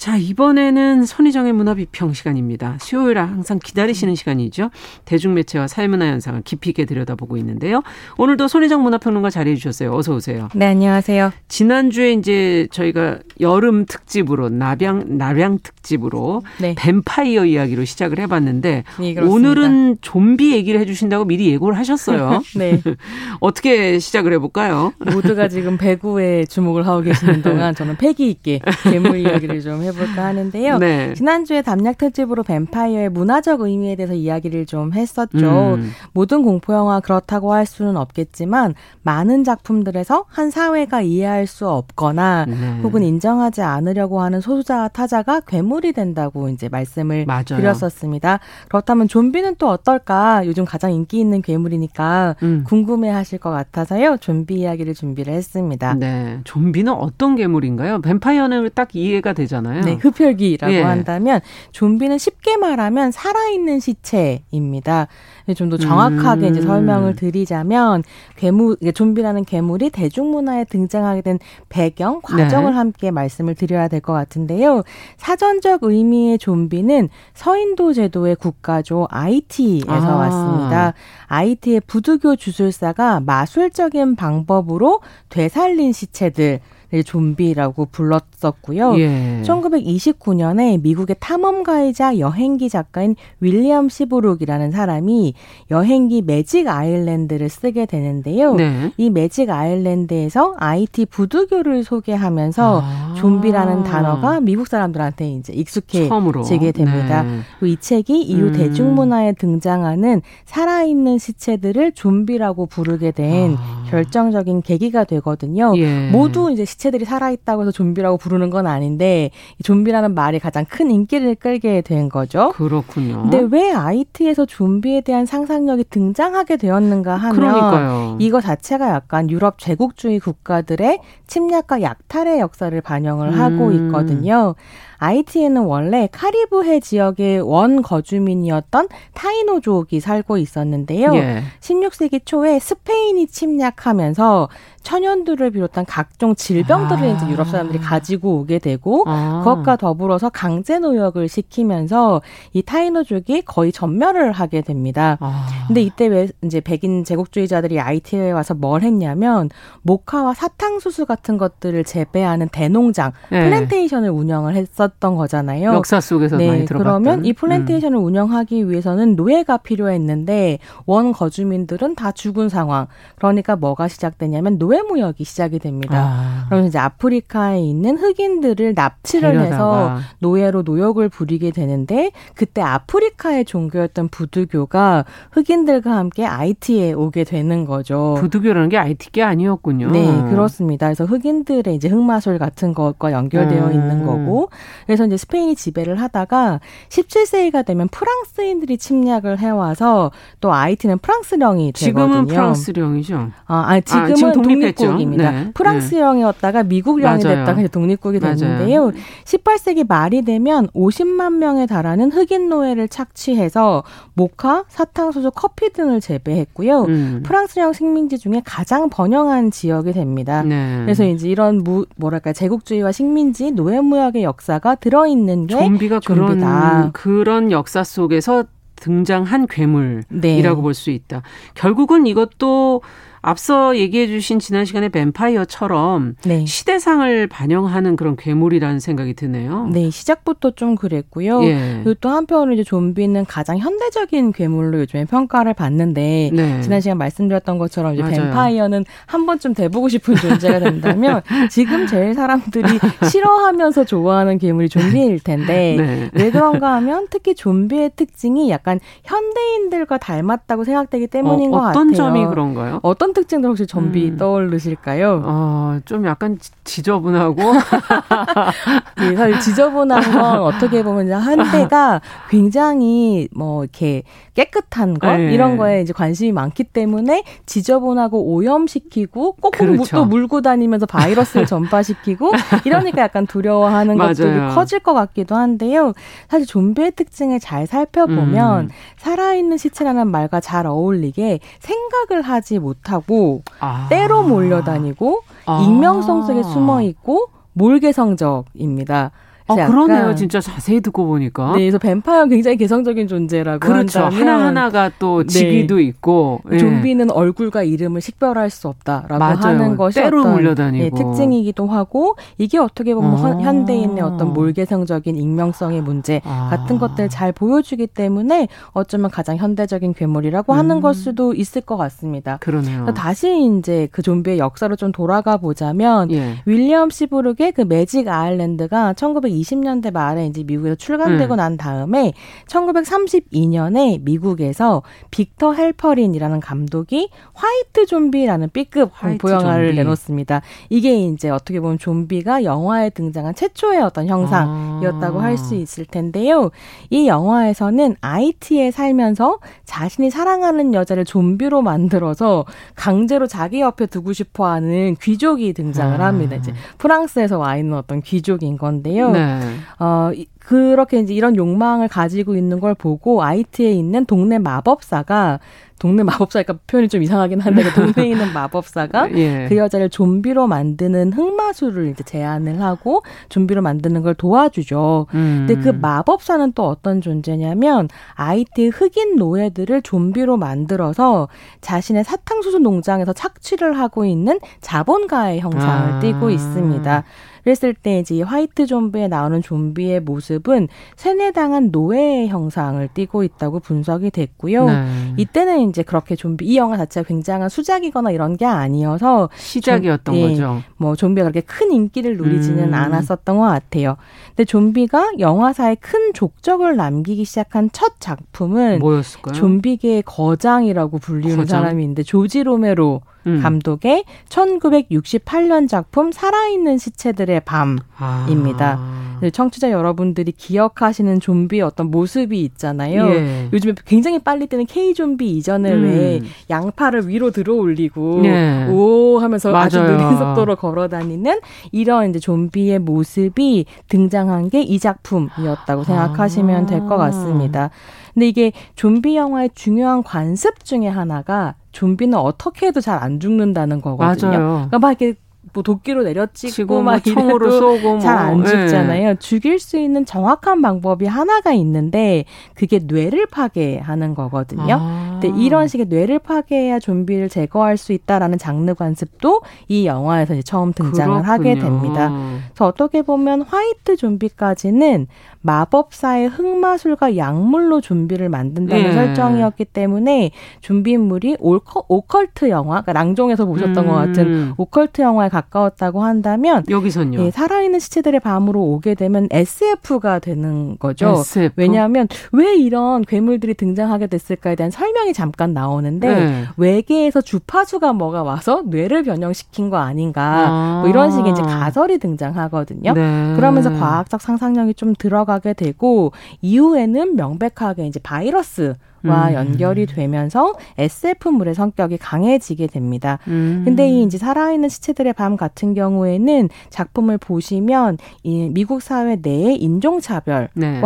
[0.00, 2.78] 자, 이번에는 손희정의 문화비평 시간입니다.
[2.80, 4.70] 수요일에 항상 기다리시는 시간이죠.
[5.04, 7.82] 대중매체와 사회문화 현상을 깊이 있게 들여다보고 있는데요.
[8.16, 9.94] 오늘도 손희정 문화평론가 자리해 주셨어요.
[9.94, 10.48] 어서 오세요.
[10.54, 11.34] 네, 안녕하세요.
[11.48, 16.74] 지난주에 이제 저희가 여름 특집으로 나병 나량 특집으로 네.
[16.78, 22.40] 뱀파이어 이야기로 시작을 해 봤는데 네, 오늘은 좀비 얘기를 해 주신다고 미리 예고를 하셨어요.
[22.56, 22.80] 네.
[23.40, 24.94] 어떻게 시작을 해 볼까요?
[25.12, 30.78] 모두가 지금 배구에 주목을 하고 계시는 동안 저는 패기 있게 괴물 이야기를 좀해 해볼까 하는데요.
[30.78, 31.14] 네.
[31.14, 35.74] 지난주에 담력 특집으로 뱀파이어의 문화적 의미에 대해서 이야기를 좀 했었죠.
[35.74, 35.90] 음.
[36.12, 42.80] 모든 공포 영화 그렇다고 할 수는 없겠지만 많은 작품들에서 한 사회가 이해할 수 없거나 네.
[42.82, 47.44] 혹은 인정하지 않으려고 하는 소수자와 타자가 괴물이 된다고 이제 말씀을 맞아요.
[47.44, 48.40] 드렸었습니다.
[48.68, 50.42] 그렇다면 좀비는 또 어떨까?
[50.46, 52.64] 요즘 가장 인기 있는 괴물이니까 음.
[52.66, 54.16] 궁금해하실 것 같아서요.
[54.18, 55.94] 좀비 이야기를 준비를 했습니다.
[55.94, 58.00] 네, 좀비는 어떤 괴물인가요?
[58.00, 59.79] 뱀파이어는 딱 이해가 되잖아요.
[59.84, 60.82] 네, 흡혈귀라고 예.
[60.82, 61.40] 한다면
[61.72, 65.08] 좀비는 쉽게 말하면 살아있는 시체입니다.
[65.56, 66.50] 좀 더 정확하게 음.
[66.52, 68.02] 이제 설명을 드리자면
[68.36, 72.76] 괴물 좀비라는 괴물이 대중문화에 등장하게 된 배경 과정을 네.
[72.76, 74.82] 함께 말씀을 드려야 될 것 같은데요.
[75.18, 80.16] 사전적 의미의 좀비는 서인도 제도의 국가죠 아이티에서 아.
[80.16, 80.94] 왔습니다.
[81.26, 86.60] 아이티의 부두교 주술사가 마술적인 방법으로 되살린 시체들
[87.04, 88.98] 좀비라고 불렀었고요.
[88.98, 89.42] 예.
[89.44, 95.34] 1929년에 미국의 탐험가이자 여행기 작가인 윌리엄 시브룩이라는 사람이
[95.70, 98.54] 여행기 매직 아일랜드를 쓰게 되는데요.
[98.54, 98.92] 네.
[98.96, 103.14] 이 매직 아일랜드에서 IT 부두교를 소개하면서 아.
[103.16, 107.22] 좀비라는 단어가 미국 사람들한테 이제 익숙해지게 됩니다.
[107.22, 107.40] 네.
[107.62, 108.52] 이 책이 이후 음.
[108.52, 113.79] 대중문화에 등장하는 살아있는 시체들을 좀비라고 부르게 된 아.
[113.90, 115.72] 결정적인 계기가 되거든요.
[115.76, 116.10] 예.
[116.10, 119.30] 모두 이제 시체들이 살아있다고 해서 좀비라고 부르는 건 아닌데
[119.62, 122.52] 좀비라는 말이 가장 큰 인기를 끌게 된 거죠.
[122.54, 123.22] 그렇군요.
[123.22, 128.16] 근데 왜 IT에서 좀비에 대한 상상력이 등장하게 되었는가 하면 그러니까요.
[128.20, 133.40] 이거 자체가 약간 유럽 제국주의 국가들의 침략과 약탈의 역사를 반영을 음.
[133.40, 134.54] 하고 있거든요.
[135.00, 141.14] 아이티에는 원래 카리브해 지역의 원 거주민이었던 타이노족이 살고 있었는데요.
[141.14, 141.42] 예.
[141.60, 144.48] 16세기 초에 스페인이 침략하면서
[144.82, 147.06] 천연두를 비롯한 각종 질병들을 아.
[147.06, 149.42] 이제 유럽 사람들이 가지고 오게 되고 아.
[149.44, 152.22] 그것과 더불어서 강제 노역을 시키면서
[152.52, 155.18] 이 타이노족이 거의 전멸을 하게 됩니다.
[155.20, 155.46] 아.
[155.66, 159.50] 근데 이때 왜 이제 백인 제국주의자들이 아이티에 와서 뭘 했냐면
[159.82, 163.44] 목화와 사탕수수 같은 것들을 재배하는 대농장 네.
[163.44, 165.74] 플랜테이션을 운영을 했었던 거잖아요.
[165.74, 167.02] 역사 속에서 네, 많이 들어봤던.
[167.02, 168.04] 그러면 이 플랜테이션을 음.
[168.04, 172.86] 운영하기 위해서는 노예가 필요했는데 원 거주민들은 다 죽은 상황.
[173.16, 175.98] 그러니까 뭐가 시작되냐면 노 노예 무역이 시작이 됩니다.
[175.98, 176.44] 아.
[176.46, 179.54] 그러면 이제 아프리카에 있는 흑인들을 납치를 데려다가.
[179.54, 188.14] 해서 노예로 노역을 부리게 되는데 그때 아프리카의 종교였던 부두교가 흑인들과 함께 아이티에 오게 되는 거죠.
[188.20, 189.90] 부두교라는 게 아이티계 아니었군요.
[189.90, 190.86] 네, 그렇습니다.
[190.86, 193.72] 그래서 흑인들의 이제 흑마술 같은 것과 연결되어 음.
[193.72, 194.50] 있는 거고
[194.86, 196.60] 그래서 이제 스페인이 지배를 하다가
[196.90, 202.06] 17세기가 되면 프랑스인들이 침략을 해와서 또 IT는 프랑스령이 되거든요.
[202.06, 203.30] 지금은 프랑스령이죠.
[203.46, 205.30] 아, 아니, 지금은 아, 지금 독립 국입니다.
[205.30, 205.50] 네.
[205.54, 207.36] 프랑스령이었다가 미국령이 맞아요.
[207.44, 208.80] 됐다가 독립국이 됐는데요.
[208.80, 208.92] 맞아요.
[209.24, 213.82] 18세기 말이 되면 50만 명에 달하는 흑인 노예를 착취해서
[214.14, 216.82] 모카, 사탕수수, 커피 등을 재배했고요.
[216.82, 217.22] 음.
[217.24, 220.42] 프랑스령 식민지 중에 가장 번영한 지역이 됩니다.
[220.42, 220.80] 네.
[220.82, 226.92] 그래서 이제 이런 무, 뭐랄까 제국주의와 식민지 노예 무역의 역사가 들어있는 게 좀비가 좀비다.
[226.92, 228.44] 그런 그런 역사 속에서
[228.76, 230.54] 등장한 괴물이라고 네.
[230.54, 231.22] 볼수 있다.
[231.54, 232.82] 결국은 이것도
[233.22, 236.46] 앞서 얘기해 주신 지난 시간에 뱀파이어처럼 네.
[236.46, 239.68] 시대상을 반영하는 그런 괴물이라는 생각이 드네요.
[239.72, 241.42] 네, 시작부터 좀 그랬고요.
[241.44, 241.80] 예.
[241.84, 246.60] 그리고 또 한편으로 이제 좀비는 가장 현대적인 괴물로 요즘에 평가를 받는데 네.
[246.62, 248.16] 지난 시간 말씀드렸던 것처럼 이제 맞아요.
[248.16, 252.78] 뱀파이어는 한 번쯤 돼보고 싶은 존재가 된다면 지금 제일 사람들이
[253.10, 256.10] 싫어하면서 좋아하는 괴물이 좀비일 텐데 네.
[256.14, 261.70] 왜 그런가 하면 특히 좀비의 특징이 약간 현대인들과 닮았다고 생각되기 때문인 어, 것 같아요.
[261.70, 262.80] 어떤 점이 그런가요?
[262.82, 264.16] 어떤 어떤 특징들 혹시 좀비 음.
[264.16, 265.22] 떠오르실까요?
[265.24, 267.34] 어, 좀 약간 지 저분하고.
[268.98, 274.02] 네, 사실 지저분한 건 어떻게 보면 한때가 굉장히 뭐 이렇게
[274.34, 275.32] 깨끗한 것 네.
[275.32, 279.96] 이런 거에 이제 관심이 많기 때문에 지저분하고 오염시키고 꼭 그렇죠.
[279.96, 282.32] 또 물고 다니면서 바이러스를 전파시키고
[282.64, 285.92] 이러니까 약간 두려워하는 것들이 커질 것 같기도 한데요.
[286.28, 288.68] 사실 좀비의 특징을 잘 살펴보면 음.
[288.98, 293.86] 살아있는 시체라는 말과 잘 어울리게 생각을 하지 못하고 하고 아.
[293.88, 295.62] 때로 몰려다니고 아.
[295.64, 299.10] 익명성 속에 숨어 있고 몰개 성적입니다.
[299.52, 300.14] 아, 그러네요.
[300.14, 301.52] 진짜 자세히 듣고 보니까.
[301.52, 304.00] 네, 그래서 뱀파이어 굉장히 개성적인 존재라고 그렇죠.
[304.00, 305.82] 한다면 하나하나가 또 직위도 네.
[305.84, 306.58] 있고 예.
[306.58, 309.36] 좀비는 얼굴과 이름을 식별할 수 없다라고 맞아요.
[309.40, 310.84] 하는 것이 때로 어떤 물려다니고.
[310.84, 313.40] 네, 특징이기도 하고 이게 어떻게 보면 아.
[313.40, 316.48] 현대인의 어떤 몰개성적인 익명성의 문제 아.
[316.50, 320.58] 같은 것들 잘 보여주기 때문에 어쩌면 가장 현대적인 괴물이라고 음.
[320.58, 322.38] 하는 걸 수도 있을 것 같습니다.
[322.40, 322.86] 그러네요.
[322.94, 326.36] 다시 이제 그 좀비의 역사로 좀 돌아가 보자면 예.
[326.46, 331.36] 윌리엄 시브룩의 그 매직 아일랜드가 1920 1920년대 말에 이제 미국에서 출간되고 음.
[331.36, 332.12] 난 다음에
[332.46, 340.42] 1932년에 미국에서 빅터 헬퍼린이라는 감독이 화이트 좀비라는 B급 공포 영화를 내놓습니다.
[340.68, 345.22] 이게 이제 어떻게 보면 좀비가 영화에 등장한 최초의 어떤 형상이었다고 아.
[345.22, 346.50] 할수 있을 텐데요.
[346.90, 354.96] 이 영화에서는 IT에 살면서 자신이 사랑하는 여자를 좀비로 만들어서 강제로 자기 옆에 두고 싶어 하는
[355.00, 356.06] 귀족이 등장을 아.
[356.06, 356.36] 합니다.
[356.36, 359.10] 이제 프랑스에서 와 있는 어떤 귀족인 건데요.
[359.10, 359.29] 네.
[359.78, 365.38] 어, 그렇게 이제 이런 욕망을 가지고 있는 걸 보고 아이티에 있는 동네 마법사가
[365.80, 369.46] 동네 마법사니까 표현이 좀 이상하긴 한데 그 동네에 있는 마법사가 예.
[369.48, 375.06] 그 여자를 좀비로 만드는 흑마술을 이제 제안을 하고 좀비로 만드는 걸 도와주죠.
[375.14, 375.46] 음.
[375.46, 381.28] 근데 그 마법사는 또 어떤 존재냐면 아이티 흑인 노예들을 좀비로 만들어서
[381.62, 385.98] 자신의 사탕수수 농장에서 착취를 하고 있는 자본가의 형상을 아.
[386.00, 387.04] 띠고 있습니다.
[387.44, 394.66] 그랬을 때 이제 화이트 좀비에 나오는 좀비의 모습은 세뇌당한 노예의 형상을 띠고 있다고 분석이 됐고요.
[394.66, 395.14] 네.
[395.16, 400.28] 이때는 이제 그렇게 좀비 이 영화 자체가 굉장한 수작이거나 이런 게 아니어서 시작이었던 좀, 예,
[400.28, 400.62] 거죠.
[400.76, 402.74] 뭐 좀비가 그렇게 큰 인기를 누리지는 음.
[402.74, 403.96] 않았었던 것 같아요.
[404.28, 409.34] 근데 좀비가 영화사에 큰 족적을 남기기 시작한 첫 작품은 뭐였을까요?
[409.34, 411.62] 좀비계의 거장이라고 불리는 거장?
[411.62, 413.40] 사람이 있는데 조지 로메로 음.
[413.42, 418.78] 감독의 1968년 작품 살아있는 시체들의 밤입니다.
[418.78, 419.18] 아.
[419.20, 423.06] 네, 청취자 여러분들이 기억하시는 좀비의 어떤 모습이 있잖아요.
[423.10, 423.48] 예.
[423.52, 425.82] 요즘에 굉장히 빨리 뜨는 K 좀비 이전에 음.
[425.82, 428.66] 왜 양팔을 위로 들어 올리고 예.
[428.70, 429.64] 오 하면서 맞아요.
[429.64, 431.40] 아주 느린 속도로 걸어 다니는
[431.70, 437.70] 이런 이제 좀비의 모습이 등장한 게 이 작품이었다고 생각하시면 될것 같습니다.
[438.14, 444.30] 근데 이게 좀비 영화의 중요한 관습 중에 하나가 좀비는 어떻게 해도 잘 안 죽는다는 거거든요.
[444.30, 444.48] 맞아요.
[444.68, 445.14] 그러니까 막 이렇게
[445.52, 448.44] 뭐 도끼로 내려찍고 막뭐 총으로 쏘고 잘안 뭐.
[448.44, 449.08] 죽잖아요.
[449.08, 449.16] 네.
[449.18, 452.24] 죽일 수 있는 정확한 방법이 하나가 있는데
[452.54, 454.76] 그게 뇌를 파괴하는 거거든요.
[454.78, 455.18] 아.
[455.20, 460.72] 근데 이런 식의 뇌를 파괴해야 좀비를 제거할 수 있다라는 장르 관습도 이 영화에서 이제 처음
[460.72, 461.32] 등장을 그렇군요.
[461.32, 462.10] 하게 됩니다.
[462.48, 465.06] 그래서 어떻게 보면 화이트 좀비까지는
[465.42, 468.92] 마법사의 흑마술과 약물로 좀비를 만든다는 예.
[468.92, 470.30] 설정이었기 때문에
[470.60, 473.88] 좀비물이 올커, 오컬트 영화, 그러니까 랑종에서 보셨던 음.
[473.88, 477.20] 것 같은 오컬트 영화에 가 까웠다고 한다면 여기선요.
[477.20, 481.14] 예, 살아있는 시체들의 밤으로 오게 되면 SF가 되는 거죠.
[481.18, 481.54] SF?
[481.56, 486.44] 왜냐하면 왜 이런 괴물들이 등장하게 됐을까에 대한 설명이 잠깐 나오는데 네.
[486.56, 490.78] 외계에서 주파수가 뭐가 와서 뇌를 변형시킨 거 아닌가 아.
[490.80, 492.92] 뭐 이런 식의 이제 가설이 등장하거든요.
[492.92, 493.32] 네.
[493.36, 496.12] 그러면서 과학적 상상력이 좀 들어가게 되고
[496.42, 498.74] 이후에는 명백하게 이제 바이러스
[499.04, 499.34] 음.
[499.34, 503.18] 연결이 되면서 SF물의 성격이 강해지게 됩니다.
[503.28, 503.62] 음.
[503.64, 510.50] 근데 이 이제 살아있는 시체들의 밤 같은 경우에는 작품을 보시면 이 미국 사회 내의 인종차별과
[510.54, 510.80] 네.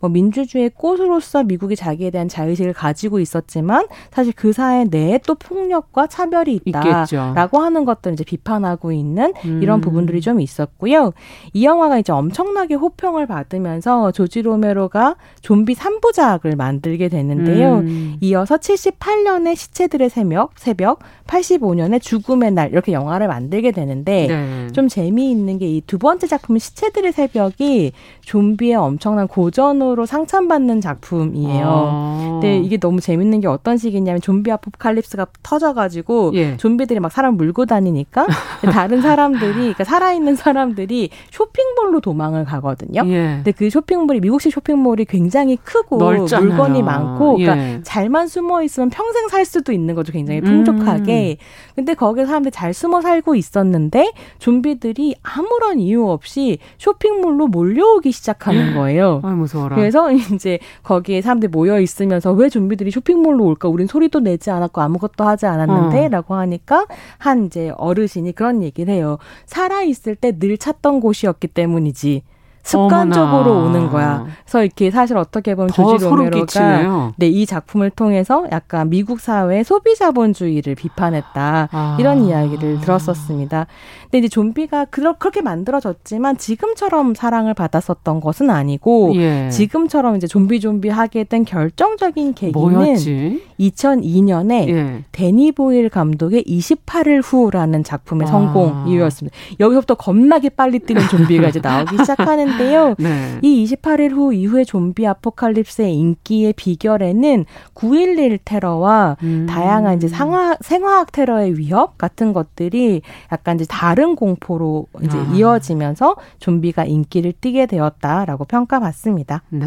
[0.00, 6.06] 뭐 민주주의 꽃으로서 미국이 자기에 대한 자의식을 가지고 있었지만 사실 그 사회 내에 또 폭력과
[6.06, 9.80] 차별이 있다라고 하는 것들을 이제 비판하고 있는 이런 음.
[9.80, 11.12] 부분들이 좀 있었고요.
[11.52, 17.78] 이 영화가 이제 엄청나게 호평을 받으면서 조지 로메로가 좀비 3부작을 만들게 되는데 요.
[17.78, 18.16] 음.
[18.20, 24.66] 이어서 78년에 시체들의 새벽, 새벽, 85년에 죽음의 날 이렇게 영화를 만들게 되는데 네.
[24.72, 27.92] 좀 재미있는 게 이 두 번째 작품 시체들의 새벽이
[28.22, 31.66] 좀비의 엄청난 고전으로 상찬받는 작품이에요.
[31.66, 32.28] 아.
[32.40, 36.56] 근데 이게 너무 재밌는 게 어떤 식이냐면 좀비 아포칼립스가 터져가지고 예.
[36.56, 38.26] 좀비들이 막 사람 물고 다니니까
[38.70, 43.02] 다른 사람들이 그러니까 살아있는 사람들이 쇼핑몰로 도망을 가거든요.
[43.06, 43.34] 예.
[43.36, 46.48] 근데 그 쇼핑몰이 미국식 쇼핑몰이 굉장히 크고 넓잖아요.
[46.48, 47.82] 물건이 많고 그러니까 예.
[47.82, 50.12] 잘만 숨어 있으면 평생 살 수도 있는 거죠.
[50.12, 51.36] 굉장히 풍족하게.
[51.38, 51.44] 음.
[51.74, 59.20] 근데 거기에 사람들이 잘 숨어 살고 있었는데 좀비들이 아무런 이유 없이 쇼핑몰로 몰려오기 시작하는 거예요.
[59.22, 59.76] 아, 무서워라.
[59.76, 63.68] 그래서 이제 거기에 사람들이 모여 있으면서 왜 좀비들이 쇼핑몰로 올까?
[63.68, 66.38] 우린 소리도 내지 않았고 아무것도 하지 않았는데라고 어.
[66.38, 66.86] 하니까
[67.18, 69.18] 한 이제 어르신이 그런 얘기를 해요.
[69.46, 72.22] 살아 있을 때 늘 찾던 곳이었기 때문이지.
[72.62, 73.66] 습관적으로 어머나.
[73.66, 74.26] 오는 거야.
[74.44, 79.94] 그래서 이렇게 사실 어떻게 보면 조지 로메로가 네, 이 작품을 통해서 약간 미국 사회의 소비
[79.96, 81.68] 자본주의를 비판했다.
[81.70, 81.96] 아.
[81.98, 83.66] 이런 이야기를 들었었습니다.
[84.04, 89.50] 근데 이제 좀비가 그렇게 만들어졌지만 지금처럼 사랑을 받았었던 것은 아니고 예.
[89.50, 93.42] 지금처럼 이제 좀비 좀비 하게 된 결정적인 계기는 뭐였지?
[93.60, 95.04] 2002년에 예.
[95.12, 98.30] 데니 보일 감독의 28일 후라는 작품의 아.
[98.30, 99.36] 성공 이유였습니다.
[99.60, 102.94] 여기서부터 겁나게 빨리 뛰는 좀비가 이제 나오기 시작하는 하는데요.
[102.98, 103.38] 네.
[103.42, 107.44] 이 28일 후 이후의 좀비 아포칼립스의 인기의 비결에는
[107.74, 109.46] 9.11 테러와 음.
[109.48, 115.32] 다양한 이제 상하, 생화학 테러의 위협 같은 것들이 약간 이제 다른 공포로 이제 아.
[115.34, 119.42] 이어지면서 좀비가 인기를 띠게 되었다라고 평가받습니다.
[119.50, 119.66] 네.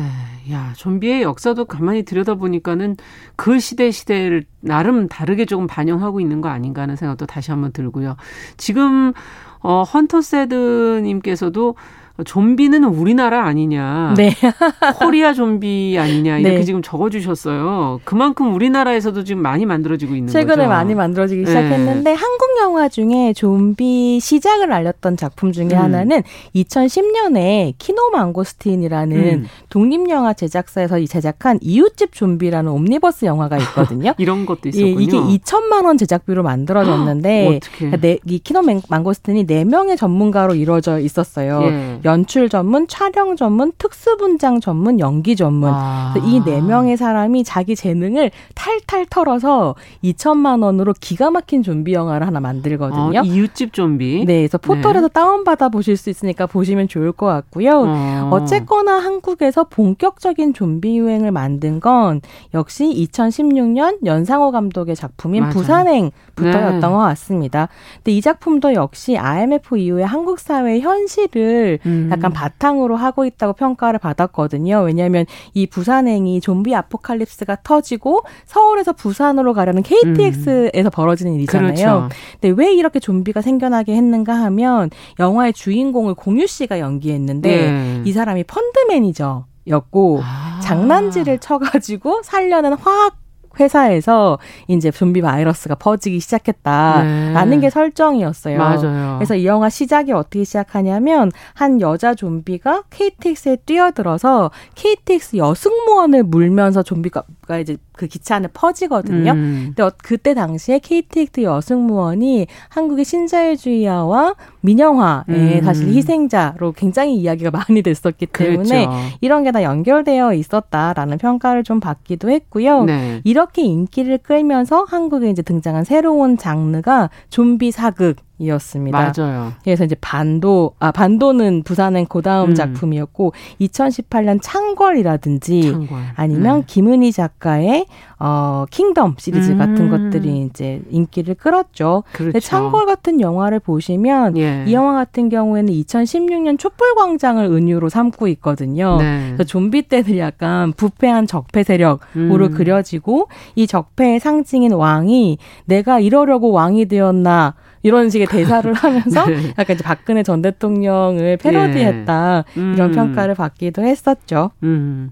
[0.49, 2.97] 야, 좀비의 역사도 가만히 들여다보니까는
[3.35, 8.15] 그 시대 시대를 나름 다르게 조금 반영하고 있는 거 아닌가 하는 생각도 다시 한번 들고요.
[8.57, 9.13] 지금
[9.59, 11.75] 어 헌터 세드 님께서도
[12.23, 14.13] 좀비는 우리나라 아니냐.
[14.17, 14.31] 네.
[14.99, 16.39] 코리아 좀비 아니냐.
[16.39, 16.63] 이렇게 네.
[16.63, 18.01] 지금 적어주셨어요.
[18.03, 20.55] 그만큼 우리나라에서도 지금 많이 만들어지고 있는 최근에 거죠.
[20.55, 22.13] 최근에 많이 만들어지기 시작했는데 네.
[22.13, 25.77] 한국 영화 중에 좀비 시작을 알렸던 작품 중에 음.
[25.77, 26.23] 하나는
[26.55, 29.47] 2010년에 키노 망고스틴이라는 음.
[29.69, 34.13] 독립영화 제작사에서 제작한 이웃집 좀비라는 옴니버스 영화가 있거든요.
[34.19, 34.99] 이런 것도 있었군요.
[34.99, 37.59] 예, 이게 2천만 원 제작비로 만들어졌는데
[37.99, 41.61] 네, 이 키노 망고스틴이 4명의 전문가로 이루어져 있었어요.
[41.63, 41.99] 예.
[42.05, 45.71] 연출 전문, 촬영 전문, 특수분장 전문, 연기 전문.
[45.73, 46.13] 아.
[46.23, 52.39] 이 네 명의 사람이 자기 재능을 탈탈 털어서 2천만 원으로 기가 막힌 좀비 영화를 하나
[52.39, 53.19] 만들 거든요.
[53.19, 54.25] 아, 이웃집 좀비.
[54.25, 55.13] 네, 그래서 포털에서 네.
[55.13, 57.85] 다운받아 보실 수 있으니까 보시면 좋을 것 같고요.
[57.87, 58.29] 어.
[58.31, 62.21] 어쨌거나 한국에서 본격적인 좀비 유행을 만든 건
[62.53, 65.53] 역시 2016년 연상호 감독의 작품인 맞아요.
[65.53, 66.87] 부산행부터였던 네.
[66.87, 67.69] 것 같습니다.
[67.97, 71.91] 근데 이 작품도 역시 IMF 이후에 한국 사회의 현실을 음.
[71.91, 72.09] 음.
[72.11, 74.81] 약간 바탕으로 하고 있다고 평가를 받았거든요.
[74.81, 80.91] 왜냐하면 이 부산행이 좀비 아포칼립스가 터지고 서울에서 부산으로 가려는 KTX에서 음.
[80.91, 81.73] 벌어지는 일이잖아요.
[81.73, 82.09] 그렇죠.
[82.41, 84.89] 근데 왜 이렇게 좀비가 생겨나게 했는가 하면
[85.19, 88.01] 영화의 주인공을 공유 씨가 연기했는데 네.
[88.03, 90.59] 이 사람이 펀드 매니저 였고 아.
[90.63, 93.21] 장난질을 쳐가지고 살려는 화학
[93.59, 97.59] 회사에서 이제 좀비 바이러스가 퍼지기 시작했다라는 네.
[97.59, 98.57] 게 설정이었어요.
[98.57, 99.15] 맞아요.
[99.17, 107.23] 그래서 이 영화 시작이 어떻게 시작하냐면 한 여자 좀비가 KTX에 뛰어들어서 KTX 여승무원을 물면서 좀비가
[107.59, 109.31] 이제 그 기차 안에 퍼지거든요.
[109.33, 109.63] 음.
[109.67, 115.61] 근데 어, 그때 당시에 KTX 여승무원이 한국의 신자유주의와 민영화의 음.
[115.63, 118.91] 사실 희생자로 굉장히 이야기가 많이 됐었기 때문에 그렇죠.
[119.21, 122.85] 이런 게 다 연결되어 있었다라는 평가를 좀 받기도 했고요.
[122.85, 123.21] 네.
[123.23, 129.13] 이렇게 인기를 끌면서 한국에 이제 등장한 새로운 장르가 좀비 사극 이었습니다.
[129.15, 129.53] 맞아요.
[129.63, 132.55] 그래서 이제 반도 아 반도는 부산행 고다음 음.
[132.55, 135.99] 작품이었고 2018년 창궐이라든지 창궐.
[136.15, 136.63] 아니면 네.
[136.65, 137.85] 김은희 작가의
[138.23, 139.57] 어 킹덤 시리즈 음.
[139.57, 142.03] 같은 것들이 이제 인기를 끌었죠.
[142.11, 142.39] 그렇죠.
[142.39, 144.63] 창궐 같은 영화를 보시면 예.
[144.67, 148.97] 이 영화 같은 경우에는 2016년 촛불 광장을 은유로 삼고 있거든요.
[148.99, 149.23] 네.
[149.29, 152.51] 그래서 좀비 때들 약간 부패한 적폐 세력으로 음.
[152.51, 159.53] 그려지고 이 적폐의 상징인 왕이 내가 이러려고 왕이 되었나 이런 식의 대사를 하면서 네.
[159.57, 162.61] 약간 이제 박근혜 전 대통령을 패러디했다 네.
[162.61, 162.73] 음.
[162.75, 164.51] 이런 평가를 받기도 했었죠.
[164.61, 165.11] 음.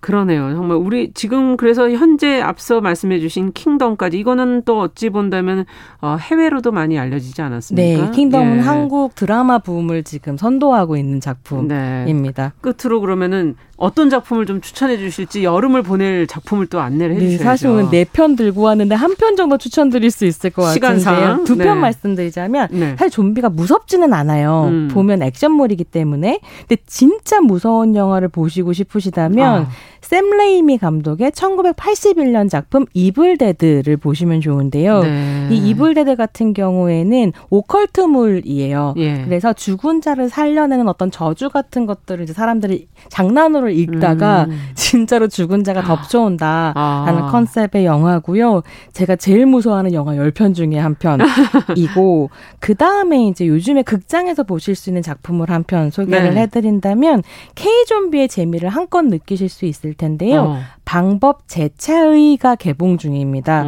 [0.00, 0.54] 그러네요.
[0.54, 5.66] 정말 우리 지금 그래서 현재 앞서 말씀해 주신 킹덤까지 이거는 또 어찌 본다면
[6.00, 8.04] 어, 해외로도 많이 알려지지 않았습니까?
[8.06, 8.60] 네, 킹덤은 예.
[8.60, 12.42] 한국 드라마 붐을 지금 선도하고 있는 작품입니다.
[12.44, 12.52] 네.
[12.60, 17.38] 끝으로 그러면은 어떤 작품을 좀 추천해 주실지 여름을 보낼 작품을 또 안내를 해 주셔야죠.
[17.38, 21.44] 네, 사실 오늘 네편 들고 왔는데 한 편 정도 추천드릴 수 있을 것 같은데요.
[21.44, 21.74] 두편 네.
[21.74, 22.96] 말씀드리자면 네.
[22.96, 24.66] 사실 좀비가 무섭지는 않아요.
[24.68, 24.88] 음.
[24.92, 26.40] 보면 액션물이기 때문에.
[26.60, 29.68] 근데 진짜 무서운 영화를 보시고 싶으시다면 아.
[30.00, 35.02] 샘 레이미 감독의 1981년 작품 이블 데드를 보시면 좋은데요.
[35.02, 35.48] 네.
[35.50, 38.94] 이 이블 데드 같은 경우에는 occult물이에요.
[38.96, 39.22] 예.
[39.24, 44.58] 그래서 죽은 자를 살려내는 어떤 저주 같은 것들을 이제 사람들이 장난으로 읽다가 음.
[44.74, 47.30] 진짜로 죽은 자가 덮쳐온다 하는 아.
[47.30, 48.62] 컨셉의 영화고요.
[48.92, 52.30] 제가 제일 무서워하는 영화 10편 중에 한 편이고
[52.60, 56.40] 그 다음에 이제 요즘에 극장에서 보실 수 있는 작품을 한 편 소개를 네.
[56.42, 57.22] 해드린다면
[57.54, 60.42] K 좀비의 재미를 한껏 느끼실 수 있을 텐데요.
[60.42, 60.58] 어.
[60.90, 63.64] 방법 재차의가 개봉 중입니다.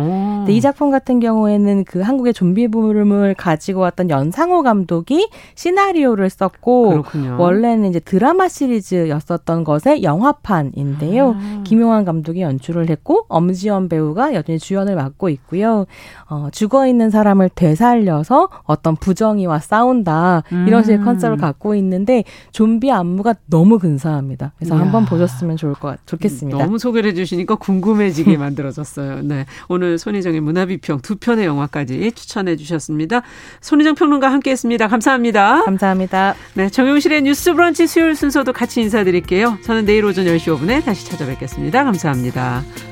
[0.48, 7.36] 이 작품 같은 경우에는 그 한국의 좀비 붐을 가지고 왔던 연상호 감독이 시나리오를 썼고 그렇군요.
[7.38, 11.36] 원래는 이제 드라마 시리즈였었던 것의 영화판인데요.
[11.38, 11.62] 아.
[11.62, 15.86] 김용환 감독이 연출을 했고 엄지원 배우가 여전히 주연을 맡고 있고요.
[16.28, 21.04] 어, 죽어 있는 사람을 되살려서 어떤 부정이와 싸운다 이런 식의 음.
[21.04, 24.54] 컨셉을 갖고 있는데 좀비 안무가 너무 근사합니다.
[24.56, 24.82] 그래서 이야.
[24.82, 26.58] 한번 보셨으면 좋을 것 같, 좋겠습니다.
[26.58, 29.22] 너무 소개를 해 주시니까 궁금해지게 만들어졌어요.
[29.22, 29.46] 네.
[29.68, 33.22] 오늘 손희정의 문화비평 두 편의 영화까지 추천해 주셨습니다.
[33.60, 34.88] 손희정 평론가 함께 했습니다.
[34.88, 35.62] 감사합니다.
[35.64, 36.34] 감사합니다.
[36.54, 36.68] 네.
[36.68, 39.58] 정용실의 뉴스 브런치 수요일 순서도 같이 인사드릴게요.
[39.62, 41.84] 저는 내일 오전 10시 5분에 다시 찾아뵙겠습니다.
[41.84, 42.91] 감사합니다.